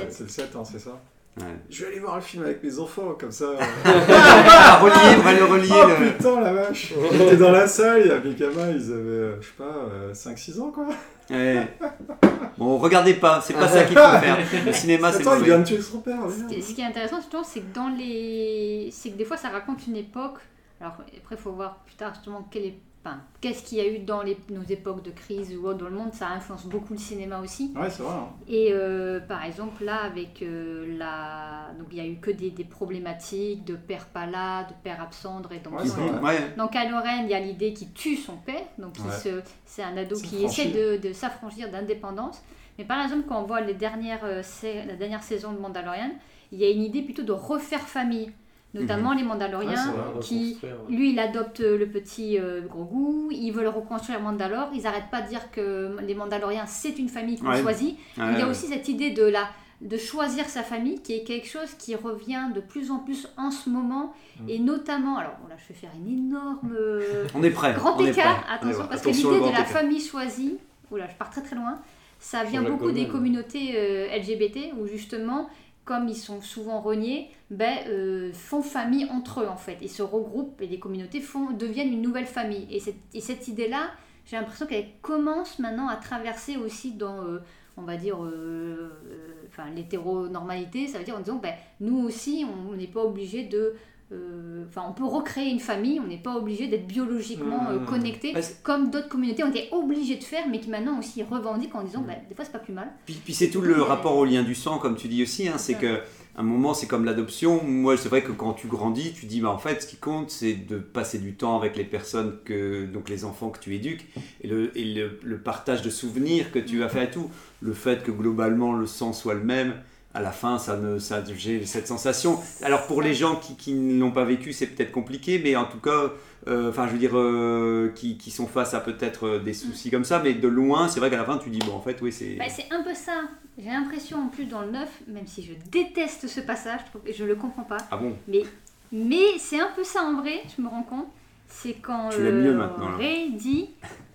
[0.08, 1.01] c'est le 7, hein, c'est ça.
[1.38, 1.43] Ouais.
[1.69, 3.43] Je vais aller voir le film avec mes enfants, comme ça.
[3.45, 5.69] euh, Ah, relier, on va le relier.
[5.74, 8.91] oh le- putain la vache J'étais dans la salle, il y avait mes gamins, ils
[8.91, 10.88] avaient, euh, je sais pas, euh, 5-6 ans quoi.
[11.30, 11.67] Ouais.
[12.58, 14.38] Bon, regardez pas, c'est pas ça qu'il faut faire.
[14.65, 15.45] Le cinéma, c'est Attends, il mauvais.
[15.48, 16.19] vient de tuer son père.
[16.30, 19.36] Ce qui, ce qui est intéressant, justement, c'est que dans les, c'est que des fois,
[19.36, 20.38] ça raconte une époque.
[20.80, 23.88] Alors après, il faut voir plus tard justement quelle est, enfin, qu'est-ce qu'il y a
[23.88, 26.13] eu dans les, nos époques de crise ou dans le monde.
[26.13, 27.72] Ça influence beaucoup le cinéma aussi.
[27.76, 28.13] Ouais, c'est vrai.
[28.15, 28.30] hein.
[28.48, 32.50] Et euh, par exemple, là, avec euh, la, donc il y a eu que des,
[32.50, 36.22] des problématiques de père pas là, de père absent, de rédemption.
[36.24, 36.54] Ouais.
[36.58, 39.12] Donc à Lorraine, il y a l'idée qu'il tue son père, donc il Ouais.
[39.12, 42.41] se- c'est un ado qui essaie de, de s'affranchir d'indépendance.
[42.78, 46.12] Mais par exemple, quand on voit les dernières, euh, sa- la dernière saison de Mandalorian,
[46.52, 48.32] il y a une idée plutôt de refaire famille,
[48.80, 50.70] notamment les Ouais, Mandaloriens vrai, qui, ouais.
[50.96, 55.30] lui, il adopte le petit euh, Grogu, ils veulent reconstruire Mandalore, ils n'arrêtent pas de
[55.30, 57.62] dire que les Mandaloriens, c'est une famille qu'on Ouais.
[57.62, 57.98] choisit.
[58.18, 59.48] Il y a aussi cette idée de, la,
[59.82, 63.50] de choisir sa famille, qui est quelque chose qui revient de plus en plus en
[63.52, 64.50] ce moment, Mm.
[64.50, 66.74] et notamment, alors là je vais faire une énorme...
[66.78, 67.74] euh, On est prêt.
[67.74, 68.54] Grand on est écart, prêt.
[68.56, 69.68] attention, parce attention, que l'idée de grand la écart.
[69.82, 70.58] famille choisie,
[70.92, 71.78] oula, je pars très très loin,
[72.20, 75.48] ça vient beaucoup des communautés euh, LGBT où justement,
[75.86, 80.02] comme ils sont souvent reniés, ben, euh, font famille entre eux en fait, et se
[80.02, 82.67] regroupent et les communautés font, deviennent une nouvelle famille.
[82.71, 83.91] Et cette, et cette idée-là,
[84.26, 87.39] j'ai l'impression qu'elle commence maintenant à traverser aussi dans, euh,
[87.78, 92.45] on va dire, euh, euh, enfin, l'hétéronormalité, ça veut dire en disant, ben, nous aussi,
[92.69, 93.76] on n'est pas obligé de...
[94.12, 97.86] euh, Enfin, on peut recréer une famille, on n'est pas obligé d'être biologiquement euh, Mmh.
[97.86, 101.76] connecté, Parce- comme d'autres communautés ont été obligées de faire, mais qui maintenant aussi revendiquent
[101.76, 102.91] en disant, bah, des fois c'est pas plus mal.
[103.06, 105.48] Puis, puis c'est tout le rapport au lien du sang, comme tu dis aussi.
[105.48, 106.00] hein, c'est que
[106.38, 107.63] un moment, c'est comme l'adoption.
[107.63, 110.30] Moi, c'est vrai que quand tu grandis, tu dis, bah, en fait, ce qui compte,
[110.32, 114.06] c'est de passer du temps avec les personnes, que, donc les enfants que tu éduques,
[114.41, 117.30] et le, et le, le partage de souvenirs que tu vas faire et tout.
[117.62, 119.76] Le fait que globalement le sang soit le même,
[120.15, 122.39] à la fin, ça ne, ça, j'ai cette sensation.
[122.63, 125.65] Alors pour les gens qui, qui ne l'ont pas vécu, c'est peut-être compliqué, mais en
[125.65, 126.13] tout cas,
[126.47, 129.91] euh, enfin, je veux dire, euh, qui, qui sont face à peut-être euh, des soucis
[129.91, 131.98] comme ça, mais de loin, c'est vrai qu'à la fin, tu dis, bon, en fait,
[132.02, 132.35] oui, c'est.
[132.35, 133.23] Bah, c'est un peu ça.
[133.58, 137.23] J'ai l'impression en plus dans le 9, même si je déteste ce passage, je, je
[137.25, 138.15] le comprends pas, Ah bon?
[138.27, 138.44] Mais,
[138.92, 141.08] mais c'est un peu ça en vrai, je me rends compte.
[141.48, 142.98] C'est quand Tu l'aimes mieux maintenant.
[142.98, 143.69] Rey dit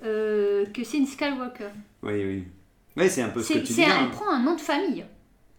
[0.04, 1.68] euh, que c'est une Skywalker.
[2.02, 2.44] Oui, oui.
[2.96, 3.84] Oui, c'est un peu ce que tu dis.
[3.84, 3.98] un- hein.
[4.04, 5.04] elle prend un nom de famille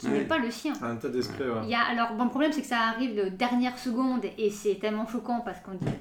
[0.02, 0.74] qui n'est pas le sien.
[0.82, 1.62] Un tas d'esprit, ouais.
[1.64, 4.49] Il y a, alors, bon, le problème, c'est que ça arrive de dernière seconde et
[4.49, 5.91] c'est tellement choquant parce qu'on dit.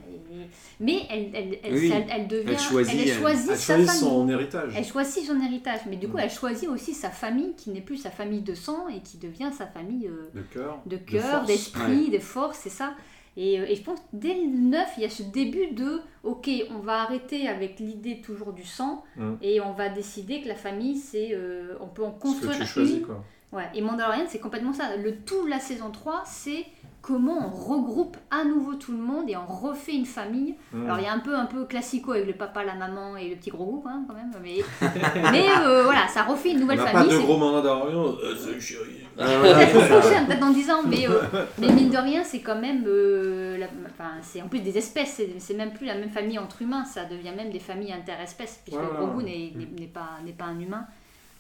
[0.81, 3.87] Mais elle, elle, elle, Oui, elle- elle devient, elle choisit, elle choisit Elle sa choisit
[3.91, 4.01] famille.
[4.03, 4.73] son héritage.
[4.77, 6.21] Elle choisit son héritage, mais du coup, Mm.
[6.21, 9.51] elle choisit aussi sa famille qui n'est plus sa famille de sang et qui devient
[9.53, 10.81] sa famille euh, De cœur.
[10.87, 12.95] de cœur, d'esprit, de force, c'est ça.
[13.37, 16.01] Et, euh, et je pense que dès le 9, il y a ce début de
[16.25, 19.35] ok, on va arrêter avec l'idée toujours du sang Mm.
[19.43, 22.97] et on va décider que la famille, c'est euh, on peut en Ce que construire
[22.97, 23.03] une.
[23.03, 23.25] quoi.
[23.53, 24.97] Ouais, et Mandalorian, c'est complètement ça.
[24.97, 26.65] Le tout de la saison 3, c'est
[27.03, 30.55] comment on regroupe à nouveau tout le monde et on refait une famille.
[30.73, 30.85] Mm.
[30.85, 33.31] Alors il y a un peu un peu classico avec le papa, la maman et
[33.31, 34.59] le petit gros groupe hein, quand même, mais,
[35.33, 37.17] mais euh, voilà, ça refait une On nouvelle n'a pas famille.
[37.17, 38.05] de gros Mandalorian.
[38.23, 39.01] Euh, c'est chéri.
[39.17, 41.21] Peut-être qu'on fonctionne, peut-être dans 10 ans, mais, euh,
[41.59, 42.85] mais mine de rien, c'est quand même.
[42.87, 46.39] euh, la- enfin, c'est en plus des espèces, c'est, c'est même plus la même famille
[46.39, 49.25] entre humains, ça devient même des familles interespèces, puisque le ouais, Grogu ouais.
[49.25, 50.85] n'est, n'est- n'est pas, n'est pas un humain.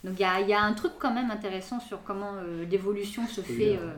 [0.02, 2.64] Donc il y a, il y a un truc quand même intéressant sur comment euh,
[2.70, 3.76] l'évolution se fait.
[3.76, 3.92] euh,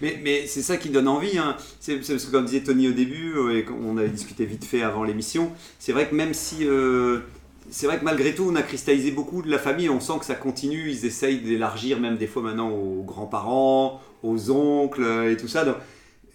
[0.00, 1.36] Mais, mais c'est ça qui donne envie.
[1.38, 1.56] Hein.
[1.80, 4.82] C'est parce que, comme disait Tony au début, euh, et qu'on avait discuté vite fait
[4.82, 6.66] avant l'émission, c'est vrai que même si.
[6.66, 7.20] euh,
[7.68, 9.90] c'est vrai que malgré tout, on a cristallisé beaucoup de la famille.
[9.90, 10.88] On sent que ça continue.
[10.88, 15.64] Ils essayent d'élargir, même des fois maintenant, aux grands-parents, aux oncles et tout ça.
[15.64, 15.76] Donc,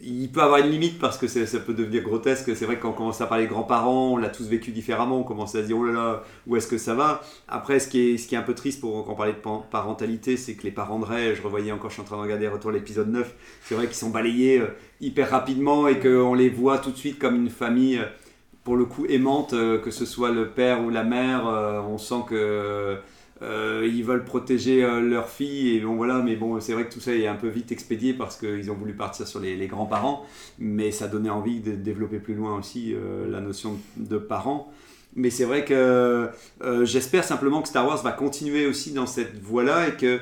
[0.04, 2.56] il peut avoir une limite parce que ça peut devenir grotesque.
[2.56, 5.20] C'est vrai que on commence à parler de grands-parents, on l'a tous vécu différemment.
[5.20, 7.22] On commence à se dire oh là là, où est-ce que ça va?
[7.47, 10.64] Après, ce qui est, un peu triste pour, quand on parlait de parentalité, c'est que
[10.64, 13.10] les parents de Ray, je revoyais encore, je suis en train de regarder Retour l'épisode
[13.10, 13.34] 9,
[13.64, 14.68] c'est vrai qu'ils sont balayés euh,
[14.99, 18.06] hyper rapidement et qu'on les voit tout de suite comme une famille, euh,
[18.64, 21.45] pour le coup, aimante, euh, que ce soit le père ou la mère.
[21.45, 22.97] on sent que.
[23.41, 26.93] Euh, ils veulent protéger euh, leur fille et bon voilà mais bon c'est vrai que
[26.93, 30.25] tout ça est un peu vite expédié parce qu'ils ont voulu partir sur les, grands-parents
[30.59, 34.71] mais ça donnait envie de développer plus loin aussi euh, la notion de parents.
[35.15, 36.29] Mais c'est vrai que
[36.63, 40.19] euh, j'espère simplement que Star Wars va continuer aussi dans cette voie-là et que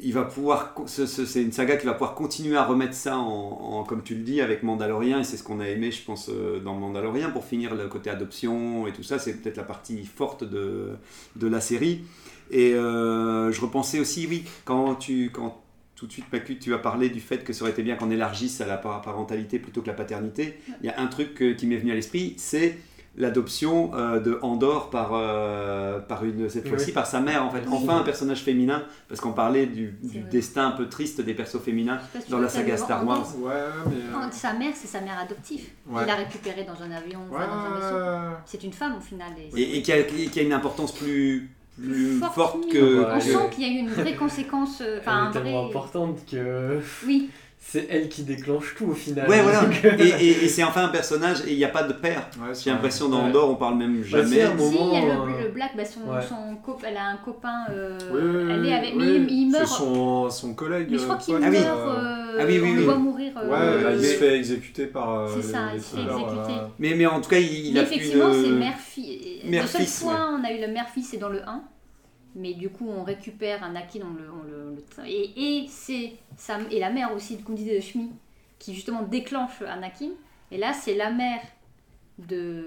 [0.00, 3.16] il va pouvoir, ce- ce- c'est une saga qui va pouvoir continuer à remettre ça
[3.18, 6.28] en, comme tu le dis, avec Mandalorian, et c'est ce qu'on a aimé, je pense,
[6.28, 10.04] euh, dans Mandalorian, pour finir le côté adoption et tout ça, c'est peut-être la partie
[10.06, 10.90] forte de,
[11.36, 12.04] de la série.
[12.50, 15.62] Et euh, je repensais aussi, oui, quand tu, quand
[15.96, 18.10] tout de suite, Macu, tu as parlé du fait que ça aurait été bien qu'on
[18.12, 21.66] élargisse à la par- parentalité plutôt que la paternité, il y a un truc qui
[21.66, 22.78] m'est venu à l'esprit, c'est
[23.18, 26.70] l'adoption euh, de Andor par, euh, par une, cette Oui.
[26.70, 27.62] fois-ci par sa mère en fait.
[27.66, 27.72] Oui.
[27.72, 30.30] Enfin un personnage féminin, parce qu'on parlait du, du vrai.
[30.30, 33.18] destin un peu triste des persos féminins si dans la saga Star Wars.
[33.36, 33.42] Andor.
[33.46, 33.52] Ouais,
[33.90, 33.96] mais.
[33.96, 35.66] euh, Non, Sa mère, c'est sa mère adoptive.
[35.88, 36.02] Ouais.
[36.04, 37.96] Il l'a récupérée dans un avion, enfin, Ouais, dans un vaisseau.
[38.30, 39.28] ouais, C'est une femme au final.
[39.54, 43.00] Et, Et, et qui, a, qui a une importance plus, plus forte, forte que...
[43.00, 45.32] Ouais, On que- sent qu'il y a eu une vraie conséquence, euh, enfin un est
[45.32, 45.70] tellement vrai.
[45.70, 47.30] importante que Oui,
[47.60, 49.28] c'est elle qui déclenche tout au final.
[49.28, 49.62] Ouais, voilà.
[49.98, 52.28] Et, et- et c'est enfin un personnage, et il n'y a pas de père.
[52.40, 53.24] ouais, c'est J'ai l'impression dans.
[53.24, 54.40] Andorre, on parle même si, jamais.
[54.42, 56.22] à un si, il y a moment, le, euh, le Black, bah, son, ouais.
[56.26, 59.26] son cop- elle a un copain, euh, Oui, elle est avec, mais oui.
[59.28, 59.68] il, il C'est meurt.
[59.70, 60.88] son, son collègue.
[60.90, 62.84] Mais je crois euh, qu'il Ah meurt, euh, euh, Ah oui, oui, on oui.
[62.84, 63.32] voit mourir.
[63.36, 65.10] euh, Ouais, bah, il mais- se fait exécuter par.
[65.20, 66.52] euh, C'est ça, il se fait exécuter.
[66.52, 69.40] euh, Mais, mais en tout cas, il, il Mais a effectivement, c'est mère-fille.
[69.42, 71.62] Le seul mère-fils, fois, on a eu le mère-fils, c'est dans le 1.
[72.34, 76.66] Mais du coup, on récupère Anakin, on le, on le, le- et, et c'est Sam
[76.70, 78.10] et la mère aussi, comme disait Shmi,
[78.58, 80.10] qui justement déclenche Anakin.
[80.50, 81.40] Et là, c'est la mère
[82.18, 82.64] de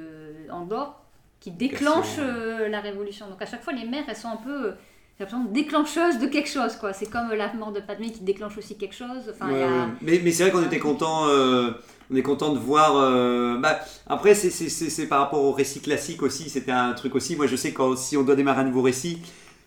[1.39, 3.27] qui déclenche euh, la révolution.
[3.27, 6.75] Donc à chaque fois, les mères, elles sont un peu euh, déclencheuses de quelque chose.
[6.75, 6.93] quoi.
[6.93, 9.31] C'est comme la mort de Padmé qui déclenche aussi quelque chose.
[9.33, 9.87] Enfin, Ouais, a-.
[10.01, 11.27] Mais, mais c'est vrai qu'on était content.
[11.27, 11.71] euh,
[12.11, 12.95] on est content de voir.
[12.97, 16.49] euh, bah, après, c'est par rapport au récit classique aussi.
[16.49, 17.35] C'était un truc aussi.
[17.35, 19.19] Moi, je sais quand si on doit démarrer un nouveau récit,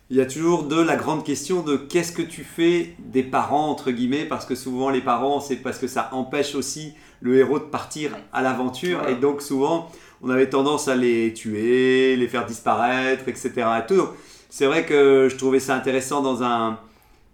[0.09, 3.69] il y a toujours de la grande question de qu'est-ce que tu fais des parents
[3.69, 7.59] entre guillemets, parce que souvent les parents, c'est parce que ça empêche aussi le héros
[7.59, 9.89] de partir à l'aventure, et donc souvent
[10.21, 13.51] on avait tendance à les tuer, les faire disparaître, etc.
[13.83, 13.95] Et tout.
[13.97, 14.09] Donc,
[14.49, 16.79] c'est vrai que je trouvais ça intéressant dans un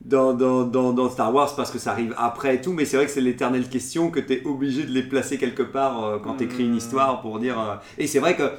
[0.03, 2.97] dans, dans, dans, dans Star Wars parce que ça arrive après et tout, mais c'est
[2.97, 6.17] vrai que c'est l'éternelle question que tu es obligé de les placer quelque part euh,
[6.24, 6.78] quand tu écris une Mhm.
[6.78, 7.59] histoire pour dire.
[7.59, 8.49] euh, Et c'est vrai que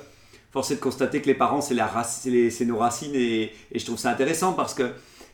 [0.53, 3.15] force est de constater que les parents, c'est la race, c'est les- c'est nos racines
[3.15, 4.85] et, et je trouve ça intéressant parce que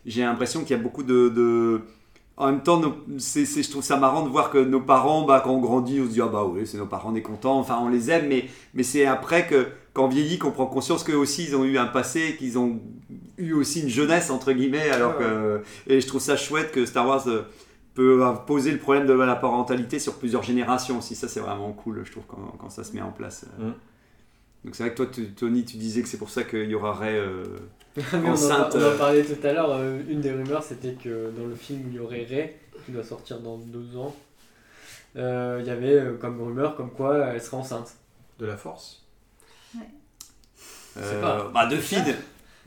[0.06, 1.28] j'ai l'impression qu'il y a beaucoup de.
[1.28, 1.80] de-
[2.36, 5.58] En même temps, je trouve ça marrant de voir que nos parents, bah, quand on
[5.60, 7.88] grandit, on se dit Ah bah oui, c'est nos parents, on est contents, enfin on
[7.88, 8.44] les aime, mais,
[8.74, 11.78] mais c'est après que, quand on vieillit, qu'on prend conscience qu'eux aussi, ils ont eu
[11.78, 12.80] un passé, qu'ils ont
[13.38, 15.62] eu aussi une jeunesse, entre guillemets, alors que.
[15.88, 17.42] Et je trouve ça chouette que Star Wars euh,
[17.94, 21.16] peut poser le problème de la parentalité sur plusieurs générations aussi.
[21.16, 23.46] Ça, c'est vraiment cool, je trouve, quand, quand ça se met en place.
[23.58, 23.70] Mm.
[24.64, 26.74] Donc c'est vrai que toi, tu- Tony, tu disais que c'est pour ça qu'il y
[26.74, 27.16] aura Ray.
[27.16, 27.44] euh,
[27.96, 28.98] Mais on, en, Enceinte, on en euh.
[28.98, 31.94] parlait tout à l'heure, euh, une des rumeurs c'était que dans le film où il
[31.96, 34.14] y aurait Rey, qui doit sortir dans deux ans,
[35.16, 37.94] euh, il y avait euh, comme rumeur comme quoi elle serait enceinte.
[38.38, 39.04] De la force?
[40.94, 41.50] sais euh, pas.
[41.52, 42.16] Bah, de feed.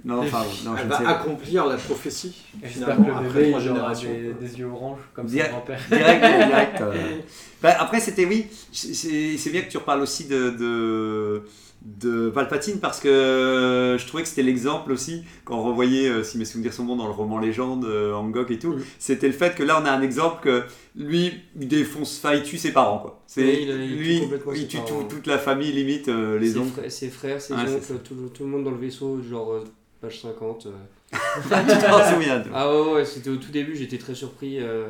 [0.04, 1.10] Non, enfin, non, je Elle ne va sais pas.
[1.12, 4.10] accomplir la prophétie, J'espère finalement, que le après bébé trois il aura générations.
[4.12, 5.80] des, des yeux orange comme son Direct, grand-père.
[5.90, 7.20] direct, direct, euh.
[7.62, 8.48] Bah, après, c'était oui.
[8.72, 11.44] C'est c'est bien que tu reparles aussi de, de,
[11.84, 16.38] de Palpatine parce que je trouvais que c'était l'exemple aussi quand on revoyait, euh, si
[16.38, 18.76] mes souvenirs sont bons, dans le roman Légende, euh, Angok et tout.
[19.00, 20.64] C'était le fait que là, on a un exemple que
[20.96, 23.22] lui, il défonce, enfin, il tue ses parents quoi.
[23.26, 26.38] C'est Oui, il tue lui, complètement ses il tue tout- toute la famille limite, euh,
[26.38, 26.70] les ses, oncles.
[26.72, 29.52] frères, ses frères, ses c'est oncles, tout, le- tout le monde dans le vaisseau, genre
[29.54, 29.64] euh,
[30.02, 30.68] page 50.
[30.68, 30.72] euh.
[31.12, 32.52] Tu t'en souviens, toi.
[32.54, 34.60] Ah ouais, ouais, c'était au tout début, j'étais très surpris.
[34.60, 34.90] euh,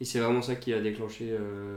[0.00, 1.76] et c'est vraiment ça qui a déclenché, euh,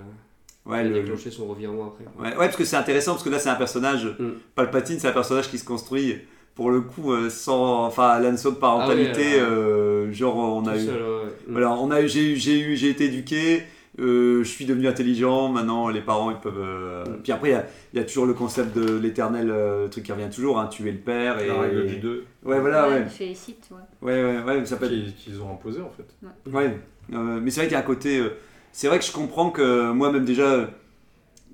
[0.65, 2.05] Ouais, le- déclenché son revirement après.
[2.19, 4.29] Ouais, ouais, parce que c'est intéressant parce que là c'est un personnage, Mm.
[4.55, 6.15] Palpatine c'est un personnage qui se construit
[6.55, 10.65] pour le coup euh, sans, enfin la notion de parentalité, Ah ouais, euh, genre on
[10.67, 11.23] a eu, seul, ouais, ouais.
[11.47, 11.51] Mm.
[11.51, 13.61] voilà, on a eu, j'ai eu, j'ai eu, j'ai été éduqué,
[13.99, 17.21] euh, je suis devenu intelligent, maintenant les parents ils peuvent, euh, Mm.
[17.21, 20.03] puis après il y a, il y a toujours le concept de l'éternel euh, truc
[20.05, 23.01] qui revient toujours, hein, tuer le père et La règle du 2 Ouais voilà ouais,
[23.05, 23.69] il félicite,
[24.01, 24.13] ouais.
[24.13, 26.07] ouais ouais ouais, ça peut être qu'ils qu'ils ont imposé en fait.
[26.51, 26.75] Ouais,
[27.13, 28.23] euh, mais c'est vrai qu'il y a un côté.
[28.75, 30.69] C'est vrai que je comprends que moi-même déjà,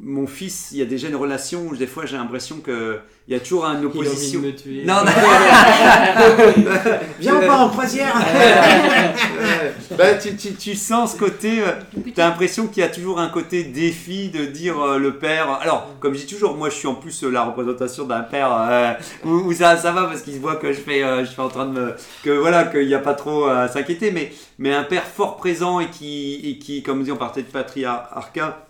[0.04, 3.36] mon fils, il y a déjà une relation où des fois j'ai l'impression qu'il y
[3.36, 4.39] a toujours une Il a envie de opposition.
[4.39, 4.84] me tuer.
[4.84, 5.12] Non, non.
[7.20, 8.16] Viens, on part en croisière
[9.97, 11.62] bah, tu, tu, tu sens ce côté.
[11.62, 11.72] euh,
[12.16, 15.60] T'as l'impression qu'il y a toujours un côté défi de dire euh, le père.
[15.62, 18.49] Alors, comme je dis toujours, moi je suis en plus euh, la représentation d'un père
[18.52, 18.93] euh,
[19.26, 21.41] où, où ça, ça va parce qu'il se voit que je fais, euh, je suis
[21.41, 21.93] en train de me.
[22.24, 25.80] que voilà, qu'il n'y a pas trop à s'inquiéter, mais, mais un père fort présent
[25.80, 28.66] et qui, et qui comme dit, on partait de patriarcat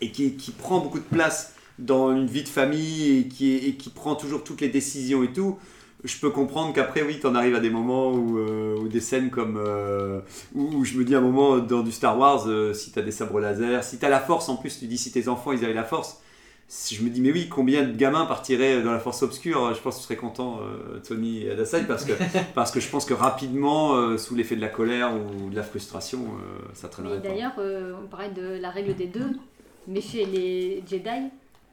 [0.00, 3.74] et qui, qui prend beaucoup de place dans une vie de famille et qui, et
[3.76, 5.58] qui prend toujours toutes les décisions et tout,
[6.04, 9.30] je peux comprendre qu'après, oui, t'en arrives à des moments où, euh, où des scènes
[9.30, 9.58] comme.
[9.58, 10.20] euh,
[10.54, 13.02] où, où je me dis à un moment dans du Star Wars, euh, si t'as
[13.02, 15.64] des sabres laser, si t'as la force en plus, tu dis si tes enfants ils
[15.64, 16.22] avaient la force.
[16.90, 19.96] Je me dis, mais oui, combien de gamins partiraient dans la force obscure Je pense
[19.96, 22.12] que tu serais content, euh, Tony et Adasai, parce que,
[22.54, 26.20] parce que je pense que rapidement, sous l'effet de la colère ou de la frustration,
[26.72, 29.32] ça traînerait d'ailleurs, on parlait de la règle des deux,
[29.86, 31.30] mais chez les Jedi,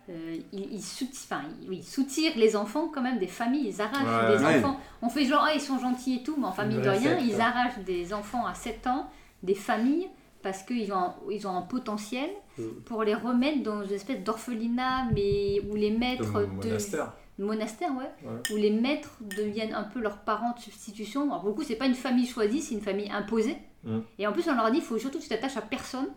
[0.10, 4.30] euh, ils, ils sout- enfin, ils- soutirent les enfants quand même des familles, ils arrachent
[4.32, 4.38] Ouais.
[4.38, 4.58] des Ouais.
[4.60, 4.80] enfants.
[5.01, 7.39] On fait genre, ah, ils sont gentils et tout, mais en famille de rien, ils
[7.41, 9.10] arrachent des enfants à 7 ans,
[9.43, 10.08] des familles,
[10.41, 12.64] parce qu'ils ont, un- ils ont un potentiel Mm.
[12.86, 17.14] pour les remettre dans une espèce d'orphelinat, mais où les maîtres de monastère.
[17.38, 18.39] monastère, ouais, Ouais.
[18.53, 21.24] où les maîtres deviennent un peu leurs parents de substitution.
[21.24, 23.58] Alors, pour le coup, c'est pas une famille choisie, c'est une famille imposée.
[23.84, 23.99] Mm.
[24.20, 26.08] Et en plus, on leur dit, il faut surtout que tu t'attaches à personne,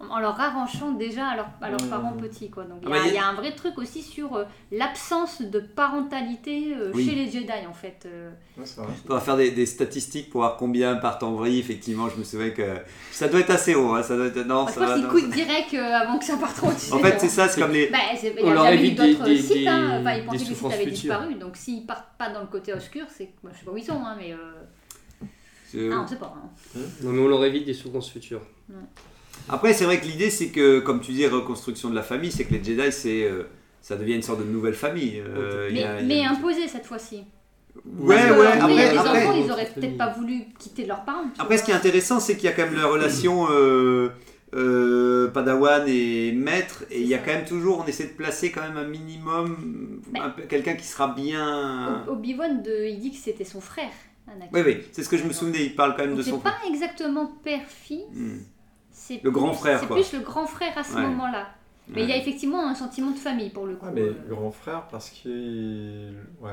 [0.00, 2.50] en- leur arrachant déjà à, leur- à leurs parents petits.
[2.50, 2.64] Quoi.
[2.64, 3.76] Donc, il y, Ah bah, a- il y a- il y a un vrai truc
[3.78, 7.04] aussi sur euh, l'absence de parentalité euh, Oui.
[7.08, 8.04] chez les Jedi, en fait.
[8.06, 8.30] euh.
[8.56, 8.64] Ouais.
[9.08, 11.58] On va faire des, des statistiques pour voir combien partent en vrille.
[11.58, 12.62] Effectivement, je me souviens que
[13.10, 13.92] ça doit être assez haut.
[13.94, 14.38] hein, Ça doit être...
[14.46, 14.94] Non, je ça pense va.
[14.94, 16.92] qu'ils non, coûtent direct euh, avant que ça parte trop dessus.
[16.92, 17.88] En fait, c'est ça, c'est comme les.
[17.88, 17.98] Bah,
[18.44, 20.00] On leur évite des- d'autres des- sites, hein.
[20.00, 21.34] des- Enfin, ils pensaient que les sites avaient disparu.
[21.34, 23.30] Donc, s'ils partent pas dans le côté obscur, c'est.
[23.42, 24.32] Moi, je sais pas où ils sont, hein, mais.
[24.32, 25.26] euh,
[25.66, 26.34] c'est- Ah, on sait pas.
[26.36, 26.80] hein.
[27.02, 28.42] Non, mais on leur évite des souffrances futures.
[29.48, 32.44] Après, c'est vrai que l'idée, c'est que, comme tu dis, reconstruction de la famille, c'est
[32.44, 33.24] que les Jedi, c'est.
[33.24, 33.44] euh,
[33.80, 35.22] Ça devient une sorte de nouvelle famille.
[35.24, 37.24] euh, Mais, a- mais imposée cette fois-ci.
[37.98, 39.96] Ouais, Parce que, ouais, après, il y a après, des après, enfants, ils auraient peut-être
[39.96, 41.24] pas voulu quitter leurs parents.
[41.38, 44.08] Après, ce qui est intéressant, c'est qu'il y a quand même la relation euh,
[44.54, 48.50] euh, Padawan et maître, et il y a quand même toujours, on essaie de placer
[48.50, 50.00] quand même un minimum,
[50.36, 52.04] peu- quelqu'un qui sera bien.
[52.08, 53.92] Obi-Wan, il dit que c'était son frère,
[54.26, 54.48] Anakin.
[54.52, 56.30] Oui, oui, c'est ce que je me souvenais, il parle quand même Donc de c'est
[56.30, 58.38] son pas exactement père-fille, Hmm.
[59.08, 61.02] C'est Le grand plus- frère, C'est plus le grand frère à ce Ouais.
[61.02, 61.48] moment-là.
[61.90, 63.86] Mais il y a effectivement un sentiment de famille pour le coup.
[63.88, 66.12] Ah, mais euh, grand frère parce qu'il.
[66.42, 66.50] Ouais.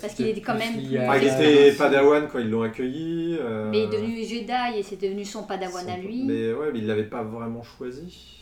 [0.00, 3.36] Parce qu'il est quand même plus- Ah, il était Padawan quand ils l'ont accueilli.
[3.38, 6.24] euh, Mais il est devenu Jedi et c'est devenu son padawan à lui.
[6.24, 8.32] Mais ouais, mais il l'avait pas vraiment choisi.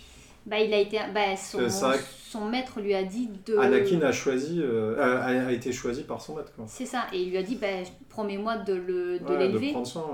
[0.47, 3.57] Bah, il a été, bah, son, maître lui a dit de.
[3.57, 6.53] Anakin a choisi, euh, a, été choisi par son maître.
[6.55, 6.65] Quoi.
[6.69, 7.69] C'est ça, et il lui a dit bah,
[8.11, 9.75] promets-moi de le- de Ouais, l'élever.
[9.75, 9.85] ouais.
[9.85, 10.05] soin.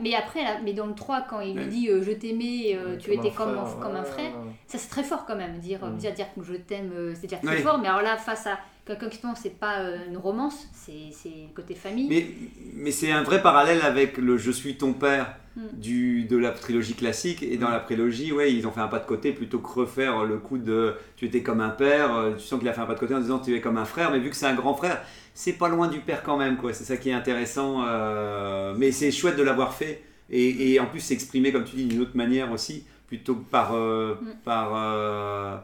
[0.00, 1.68] Mais après, là, mais dans le 3, quand il lui Ouais.
[1.68, 4.04] dit euh, je t'aimais, euh, Ouais, tu comme étais un comme, frère, comme un ouais,
[4.04, 4.52] frère, ouais.
[4.68, 5.58] ça c'est très fort quand même.
[5.58, 5.96] Dire, Mm.
[5.96, 7.62] dire, dire que je t'aime, c'est déjà très Ouais.
[7.62, 7.78] fort.
[7.78, 12.08] Mais alors là, face à quelqu'un qui c'est pas euh, une romance, c'est côté famille.
[12.08, 12.26] Mais,
[12.74, 15.66] mais c'est un vrai parallèle avec le Je suis ton père Hmm.
[15.74, 17.42] du, de la trilogie classique.
[17.42, 20.24] Et dans la prélogie, ouais, ils ont fait un pas de côté plutôt que refaire
[20.24, 22.14] le coup de tu étais comme un père.
[22.16, 23.76] euh, Tu sens qu'il a fait un pas de côté en disant tu es comme
[23.76, 25.02] un frère, mais vu que c'est un grand frère,
[25.34, 26.56] c'est pas loin du père quand même.
[26.56, 26.72] quoi.
[26.72, 27.84] C'est ça qui est intéressant.
[27.86, 30.02] euh, mais c'est chouette de l'avoir fait.
[30.30, 33.74] Et, et en plus, s'exprimer, comme tu dis, d'une autre manière aussi, plutôt que par.
[33.74, 34.30] euh, Hmm.
[34.44, 35.56] par euh,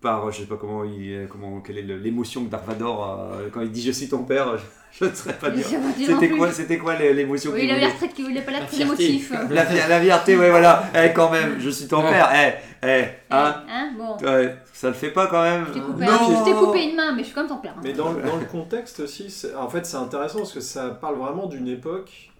[0.00, 3.60] par, je sais pas comment il, comment, quelle est l'émotion que Dark Vador a quand
[3.60, 4.56] il dit je suis ton père,
[5.00, 5.66] je, ne saurais pas dire.
[5.96, 8.46] C'était quoi, c'était quoi l'é- l'émotion Oui, qu'il il avait l'air voulait très, il avait
[8.46, 9.32] pas La très émotif.
[9.50, 10.84] la, la fierté, ouais, voilà.
[10.94, 12.30] Eh, quand même, je suis ton père.
[12.32, 14.16] Eh, eh, hein, Hein, bon.
[14.24, 15.64] ouais, ça le fait pas quand même.
[15.68, 17.74] Je t'ai coupé, coupé une main, mais je suis quand même ton père.
[17.76, 17.80] hein.
[17.82, 21.16] Mais dans, le- dans le contexte aussi, en fait, c'est intéressant parce que ça parle
[21.16, 22.30] vraiment d'une époque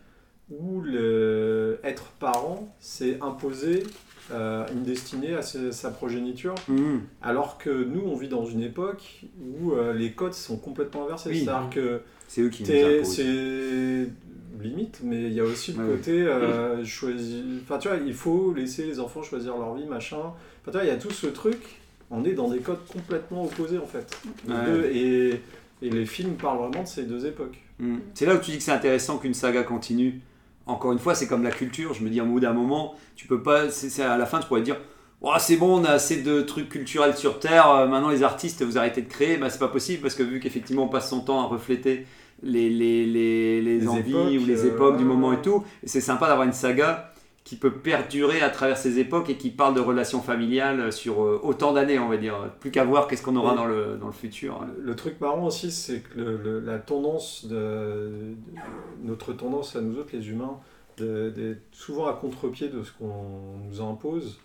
[0.50, 3.82] où le, être parent, c'est imposer
[4.32, 7.00] euh, une destinée à sa, sa progéniture, Mhm.
[7.22, 9.22] alors que nous, on vit dans une époque
[9.60, 11.30] où euh, les codes sont complètement inversés.
[11.30, 11.44] Oui.
[11.44, 14.08] C'est-à-dire que C'est eux qui nous c'est
[14.60, 17.44] limite, mais il y a aussi le côté euh, choisi.
[17.62, 20.16] Enfin, tu vois, il faut laisser les enfants choisir leur vie, machin.
[20.18, 20.32] Enfin,
[20.66, 21.58] tu vois, il y a tout ce truc.
[22.10, 24.16] On est dans des codes complètement opposés en fait.
[24.48, 24.54] Ouais.
[24.66, 25.42] deux- et,
[25.82, 27.58] et les films parlent vraiment de ces deux époques.
[27.78, 27.98] Mm.
[28.14, 30.20] C'est là où tu dis que c'est intéressant qu'une saga continue.
[30.68, 31.94] Encore une fois, c'est comme la culture.
[31.94, 33.70] Je me dis, à un bout d'un moment, tu peux pas.
[33.70, 34.76] c'est à la fin, tu pourrais dire.
[35.20, 37.68] Oh, c'est bon, on a assez de trucs culturels sur Terre.
[37.70, 39.36] euh, maintenant, les artistes, vous arrêtez de créer.
[39.36, 42.06] Bah, c'est pas possible parce que vu qu'effectivement, on passe son temps à refléter
[42.42, 45.42] les, les, les, les Les envies époques, ou les euh, époques du ouais, moment et
[45.42, 47.12] tout, c'est sympa d'avoir une saga
[47.48, 51.40] qui peut perdurer à travers ces époques et qui parle de relations familiales sur euh,
[51.42, 52.34] autant d'années, on va dire.
[52.60, 54.60] Plus qu'à voir qu'est-ce qu'on aura dans le, dans le futur.
[54.78, 58.10] Le truc marrant aussi, c'est que le- le- la tendance de,
[59.02, 60.58] notre tendance à nous autres, les humains,
[60.98, 64.38] d'être souvent à contre-pied de ce qu'on nous impose,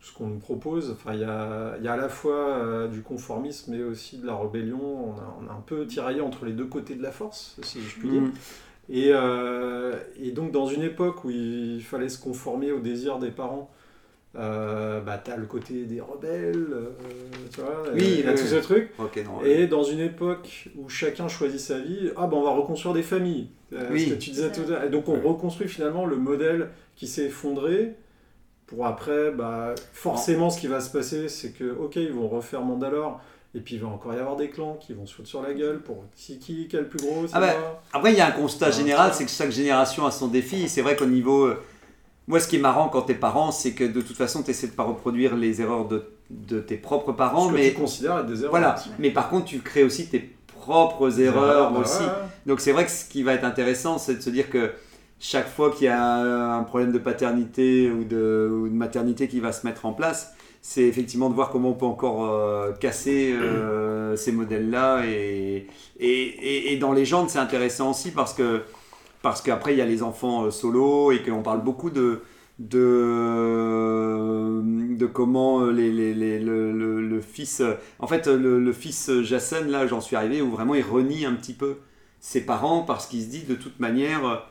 [0.00, 0.90] ce qu'on nous propose.
[0.90, 4.26] Enfin, il y a, y a à la fois euh, du conformisme, mais aussi de
[4.26, 4.80] la rébellion.
[4.80, 7.82] On a, on a un peu tiraillé entre les deux côtés de la force, si
[7.82, 8.22] je puis dire.
[8.22, 8.32] Mm.
[8.88, 13.30] Et, euh, et donc, dans une époque où il fallait se conformer aux désirs des
[13.30, 13.70] parents,
[14.34, 16.86] euh, bah, t'as le côté des rebelles, euh,
[17.52, 18.48] tu vois, Oui, il y a oui, tout oui.
[18.48, 18.90] ce truc.
[18.98, 22.94] Non, Et dans une époque où chacun choisit sa vie, ah ben on va reconstruire
[22.94, 23.48] des familles.
[23.74, 24.06] Euh, Oui.
[24.06, 27.94] Ce que tu disais tout à donc on reconstruit finalement le modèle qui s'est effondré.
[28.66, 32.62] Pour après, bah, forcément, ce qui va se passer, c'est que, ok, ils vont refaire
[32.62, 33.20] Mandalore,
[33.54, 35.52] et puis il va encore y avoir des clans qui vont se foutre sur la
[35.52, 37.82] gueule pour qui, qui, qui est le plus gros, Ah bah.
[37.92, 40.68] Après, il y a un constat Ouais, général, c'est que chaque génération a son défi.
[40.68, 41.44] C'est vrai qu'au niveau.
[41.44, 41.60] euh,
[42.28, 44.68] Moi, ce qui est marrant quand t'es parent, c'est que de toute façon, tu essaies
[44.68, 47.46] de pas reproduire les erreurs de, de tes propres parents.
[47.48, 48.50] Ce que mais tu considères être des erreurs.
[48.50, 48.76] voilà.
[48.98, 52.02] Mais par contre, tu crées aussi tes propres erreurs aussi.
[52.02, 52.08] ouais.
[52.46, 54.72] Donc c'est vrai que ce qui va être intéressant, c'est de se dire que
[55.20, 59.40] chaque fois qu'il y a un problème de paternité ou de, ou de maternité qui
[59.40, 63.32] va se mettre en place, c'est effectivement de voir comment on peut encore euh, casser
[63.34, 65.04] euh, ces modèles-là.
[65.06, 65.66] Et,
[66.00, 68.62] et, et, et dans Légende, c'est intéressant aussi parce que
[69.22, 72.22] parce qu'après, il y a les enfants euh, solo et qu'on parle beaucoup de,
[72.58, 74.60] de,
[74.96, 77.62] de comment les, les- les- le, le- le fils...
[77.98, 81.34] En fait, le, le fils Jason, là, j'en suis arrivé, où vraiment il renie un
[81.34, 81.76] petit peu
[82.20, 84.46] ses parents parce qu'il se dit de toute manière,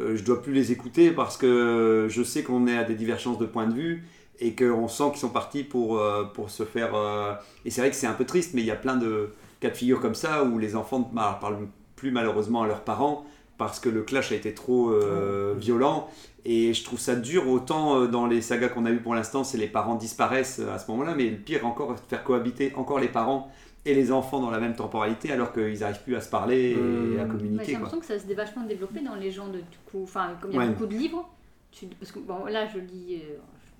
[0.00, 3.38] euh, je dois plus les écouter parce que je sais qu'on est à des divergences
[3.38, 4.04] de point de vue
[4.40, 6.94] et qu'on sent qu'ils sont partis pour, euh, pour se faire...
[6.94, 7.32] euh,
[7.64, 9.30] Et c'est vrai que c'est un peu triste, mais il y a plein de
[9.60, 11.66] cas de figure comme ça où les enfants ne par- parlent
[11.96, 13.24] plus malheureusement à leurs parents
[13.58, 16.08] parce que le clash a été trop euh, violent.
[16.44, 19.56] Et je trouve ça dur, autant dans les sagas qu'on a vues pour l'instant, c'est
[19.58, 22.98] les parents disparaissent à ce moment-là, mais le pire encore, c'est de faire cohabiter encore
[23.00, 23.50] les parents
[23.86, 26.76] et les enfants dans la même temporalité alors qu'ils n'arrivent plus à se parler et
[26.76, 27.20] Mmh.
[27.20, 27.64] à communiquer.
[27.64, 30.50] J'ai l'impression que ça s'est vachement développé dans les gens de du coup, enfin comme
[30.52, 30.68] il y a Ouais.
[30.68, 31.28] beaucoup de livres,
[31.72, 33.36] tu- parce que bon là je lis euh,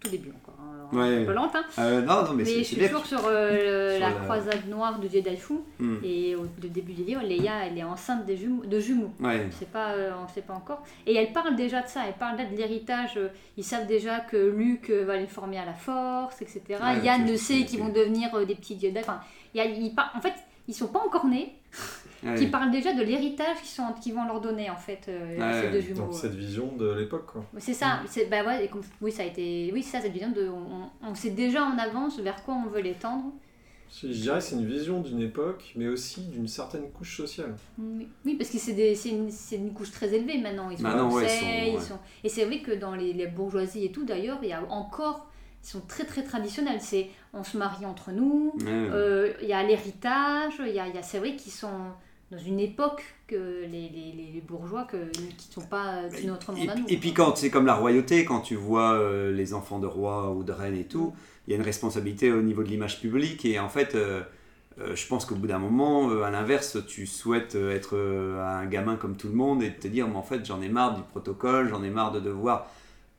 [0.07, 1.23] tout début encore, hein, Ouais.
[1.23, 4.01] un peu lente, hein, Euh, non, non, mais, mais, je suis toujours sur euh, Sur
[4.01, 5.97] la, la- croisade noire de Jedi Fu Hmm.
[6.05, 9.11] et au le début du livre, Leia elle est enceinte des jumeaux, de jumeaux.
[9.21, 9.47] Ouais.
[9.49, 10.83] On sait pas, euh, on sait pas encore.
[11.07, 13.19] Et elle parle déjà de ça, elle parle là de l'héritage.
[13.57, 16.63] Ils savent déjà que Luke va les former à la force, etc.
[16.71, 18.99] Ouais, Yann le sait qu'ils vont devenir des petits Jedi.
[18.99, 19.21] Enfin,
[19.55, 20.35] il y a- par- En fait,
[20.69, 21.55] ils sont pas encore nés,
[22.23, 22.35] Ouais.
[22.35, 25.62] qui parlent déjà de l'héritage qu'ils sont- qu'ils vont leur donner en fait euh, Ouais,
[25.62, 26.07] ces deux jumeaux.
[26.07, 27.45] Donc cette vision de l'époque, quoi.
[27.59, 30.12] C'est ça, c'est bah ouais, et comme- oui ça a été, oui c'est ça cette
[30.12, 33.25] vision de, on, on sait déjà en avance vers quoi on veut l'étendre.
[34.03, 37.55] Je dirais que c'est une vision d'une époque, mais aussi d'une certaine couche sociale.
[37.79, 40.71] Oui, oui, parce que c'est des- c'est une, c'est une couche très élevée maintenant.
[40.71, 43.93] Ils sont Maintenant, ouais, ils sont- Et c'est vrai que dans les, les bourgeoisies et
[43.93, 45.29] tout, d'ailleurs, il y a encore.
[45.67, 46.81] Ils sont très très traditionnels.
[46.81, 50.97] C'est on se marie entre nous, euh, il y a l'héritage, il y a, y
[50.97, 51.81] a- c'est vrai qu'ils sont
[52.31, 56.53] dans une époque que les, les, les- bourgeois que, qui ne sont pas du notre
[56.53, 56.85] monde Et, à nous.
[56.89, 60.31] et puis quand c'est comme la royauté, quand tu vois euh, les enfants de rois
[60.33, 61.14] ou de reines et tout,
[61.47, 64.23] il y a une responsabilité au niveau de l'image publique et en fait, euh,
[64.81, 68.43] euh, je pense qu'au bout d'un moment, euh, à l'inverse, tu souhaites euh, être euh,
[68.45, 70.95] un gamin comme tout le monde et te dire, mais en fait, j'en ai marre
[70.97, 72.67] du protocole, j'en ai marre de devoir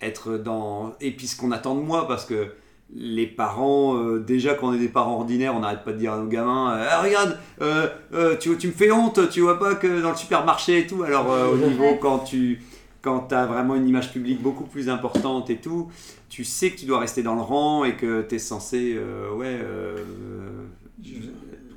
[0.02, 0.94] être dans...
[1.02, 2.48] Et puis ce qu'on attend de moi, parce que
[2.94, 6.14] les parents, euh, déjà quand on est des parents ordinaires, on n'arrête pas de dire
[6.14, 9.60] à nos gamins euh, Ah, Regarde, euh, euh, tu, tu me fais honte, tu vois
[9.60, 11.04] pas que dans le supermarché et tout.
[11.04, 12.62] Alors, euh, au niveau, quand tu
[13.02, 15.90] quand as vraiment une image publique beaucoup plus importante et tout,
[16.30, 19.34] tu sais que tu dois rester dans le rang et que tu es censé euh,
[19.34, 19.96] ouais, euh,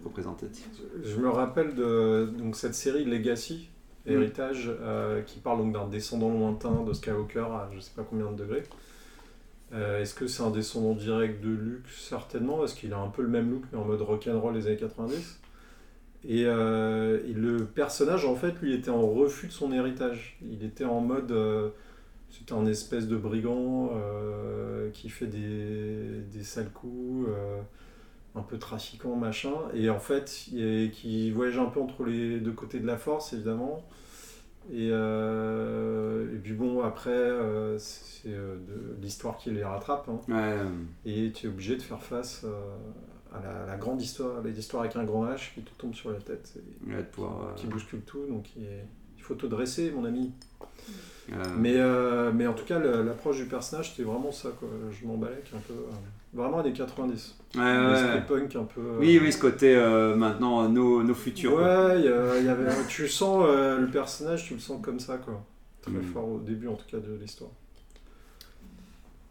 [0.05, 0.65] représentatif.
[1.05, 3.69] Je me rappelle de donc, cette série Legacy.
[4.07, 8.31] Héritage, euh, qui parle donc d'un descendant lointain de Skywalker à je sais pas combien
[8.31, 8.63] de degrés.
[9.73, 13.23] Euh, Est-ce que c'est un descendant direct de Luke Certainement, parce qu'il a un peu
[13.23, 15.41] le même look, mais en mode rock'n'roll des années 90.
[16.25, 20.39] Et, euh, et le personnage, en fait, lui, était en refus de son héritage.
[20.43, 21.35] Il était en mode.
[22.31, 23.91] c'était un espèce de brigand
[24.93, 27.29] qui fait des, des sales coups,
[28.41, 29.53] un peu trafiquant, machin.
[29.75, 32.97] Et en fait, il est- qui voyage un peu entre les deux côtés de la
[32.97, 33.85] force, évidemment.
[34.73, 40.09] Et, euh, et puis bon, après, euh, c'est euh, de l'histoire qui les rattrape.
[40.09, 40.21] hein.
[40.29, 40.59] Ouais.
[41.11, 42.61] Et tu es obligé de faire face euh,
[43.35, 46.19] à la, la grande histoire, l'histoire avec un grand H qui te tombe sur la
[46.21, 46.55] tête.
[46.87, 48.27] et Ouais, de pouvoir, qui, euh, qui bouscule tout.
[48.29, 48.85] Donc il, est-
[49.17, 50.33] il faut te dresser, mon ami.
[51.33, 54.49] Euh, Mais, euh, mais en tout cas, l'approche du personnage, c'était vraiment ça.
[54.59, 54.69] Quoi.
[54.91, 55.75] Je m'emballais un peu.
[55.75, 55.93] euh,
[56.33, 57.37] vraiment des 90.
[57.57, 57.63] Ouais,
[58.29, 58.81] punk un peu.
[58.81, 61.55] euh, Oui, oui, ce côté euh, maintenant, nos, nos futurs.
[61.55, 64.81] Ouais, il y a- il y avait, tu sens euh, le personnage, tu le sens
[64.83, 65.41] comme ça, quoi.
[65.83, 66.03] Très Mm.
[66.13, 67.51] fort au début, en tout cas, de l'histoire.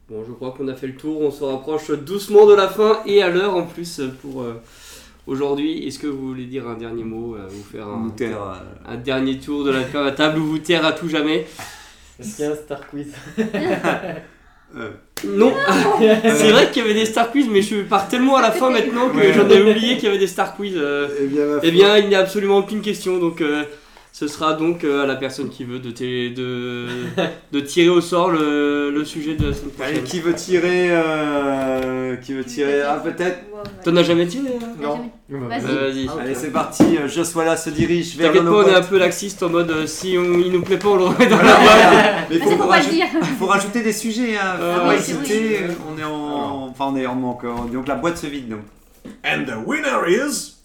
[0.09, 2.99] Bon, je crois qu'on a fait le tour, on se rapproche doucement de la fin
[3.05, 4.55] et à l'heure en plus pour euh,
[5.27, 5.85] aujourd'hui.
[5.87, 8.11] Est-ce que vous voulez dire un dernier mot, euh, vous faire un,
[8.87, 11.45] un dernier tour de la, de la table ou vous taire à tout jamais?
[12.19, 13.07] Est-ce qu'il y a un Star Quiz
[14.75, 14.89] euh,
[15.25, 15.53] Non
[15.99, 18.69] C'est vrai qu'il y avait des Star Quiz, mais je pars tellement à la fin
[18.69, 19.33] maintenant que Ouais.
[19.33, 20.73] j'en ai oublié qu'il y avait des Star Quiz.
[20.77, 21.07] euh.
[21.21, 23.63] Eh bien, Eh bien, il n'y a absolument aucune question, donc euh,
[24.11, 26.87] ce sera donc euh, à la personne qui veut de, t- de,
[27.53, 32.15] de tirer au sort le, le sujet de la semaine Allez, qui veut tirer euh,
[32.17, 33.39] Qui veut tirer Ah, peut-être
[33.83, 35.09] T'en as jamais tiré hein Non.
[35.47, 35.63] Vas-y.
[35.69, 36.09] Euh, Vas-y.
[36.21, 36.97] Allez, c'est parti.
[36.97, 39.85] euh, Joshua se dirige vers T'inquiète pas, on est un peu laxiste en mode euh,
[39.87, 42.27] si on, il nous plaît pas, on le remet dans Voilà, la boîte.
[42.29, 43.07] Mais Ah, c'est pour pas le rajouter- dire.
[43.37, 44.35] faut rajouter des sujets.
[44.37, 44.55] Hein.
[44.57, 45.23] Faut Ah pas oui, hésiter.
[45.59, 46.67] c'est euh, On est en.
[46.69, 47.43] Enfin, on est en manque.
[47.45, 48.49] euh, Donc la boîte se vide.
[48.49, 48.59] Donc.
[49.25, 50.55] And the winner is.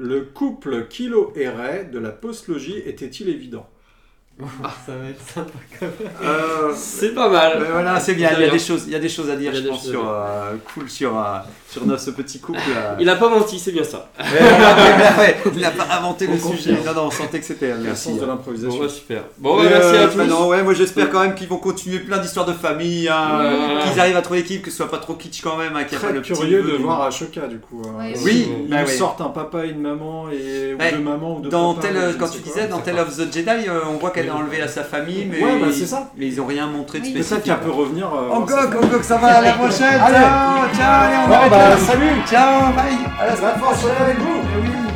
[0.00, 3.68] Le couple Kilo et Ray de la postlogie était-il évident?
[4.86, 6.10] Ça va être sympa quand même.
[6.22, 7.66] Euh, C'est pas mal.
[7.72, 8.30] voilà, c'est bien.
[8.38, 8.84] Il y a des choses.
[8.86, 11.84] Il y a des choses à dire, je pense, sur euh, cool sur euh, sur
[11.84, 12.60] notre ce petit couple.
[12.68, 12.94] euh.
[13.00, 14.10] Il a pas menti, c'est bien ça.
[15.54, 16.72] Il n'a pas inventé On le sujet.
[16.86, 17.70] Non, non, on sentait que c'était.
[17.72, 18.10] Le Merci.
[18.10, 18.80] sens de Bon, l'improvisation.
[18.80, 19.22] bah, super.
[19.38, 20.16] Bon, bah, merci euh, à tous.
[20.18, 23.38] bah non, ouais, moi j'espère quand même qu'ils vont continuer plein d'histoires de famille, hein,
[23.40, 23.90] Ouais.
[23.90, 25.94] qu'ils arrivent à trouver l'équipe, que ce soit pas trop kitsch quand même, hein, qu'il
[25.94, 27.82] y a pas Très curieux de voir Ashoka du coup.
[27.86, 28.12] hein.
[28.24, 30.92] Oui, Ils bah sortent un papa et une maman et ou Ouais.
[30.92, 34.10] deux mamans ou deux Dans quand tu disais, dans Tale of the Jedi, on voit
[34.10, 36.10] qu'elle a enlevé à sa famille, mais, Ouais, bah, ça.
[36.16, 37.12] mais ils ont rien montré de Oui.
[37.16, 37.58] C'est ça spécifique.
[37.60, 38.06] qui peut revenir.
[38.06, 38.40] euh, oh
[38.90, 40.14] gog, ça va, à la prochaine, Allez.
[40.14, 41.76] ciao, ciao, allez, on Bon, bah, là.
[41.76, 42.06] salut.
[42.28, 43.36] ciao, bye, à la
[44.02, 44.87] avec vous.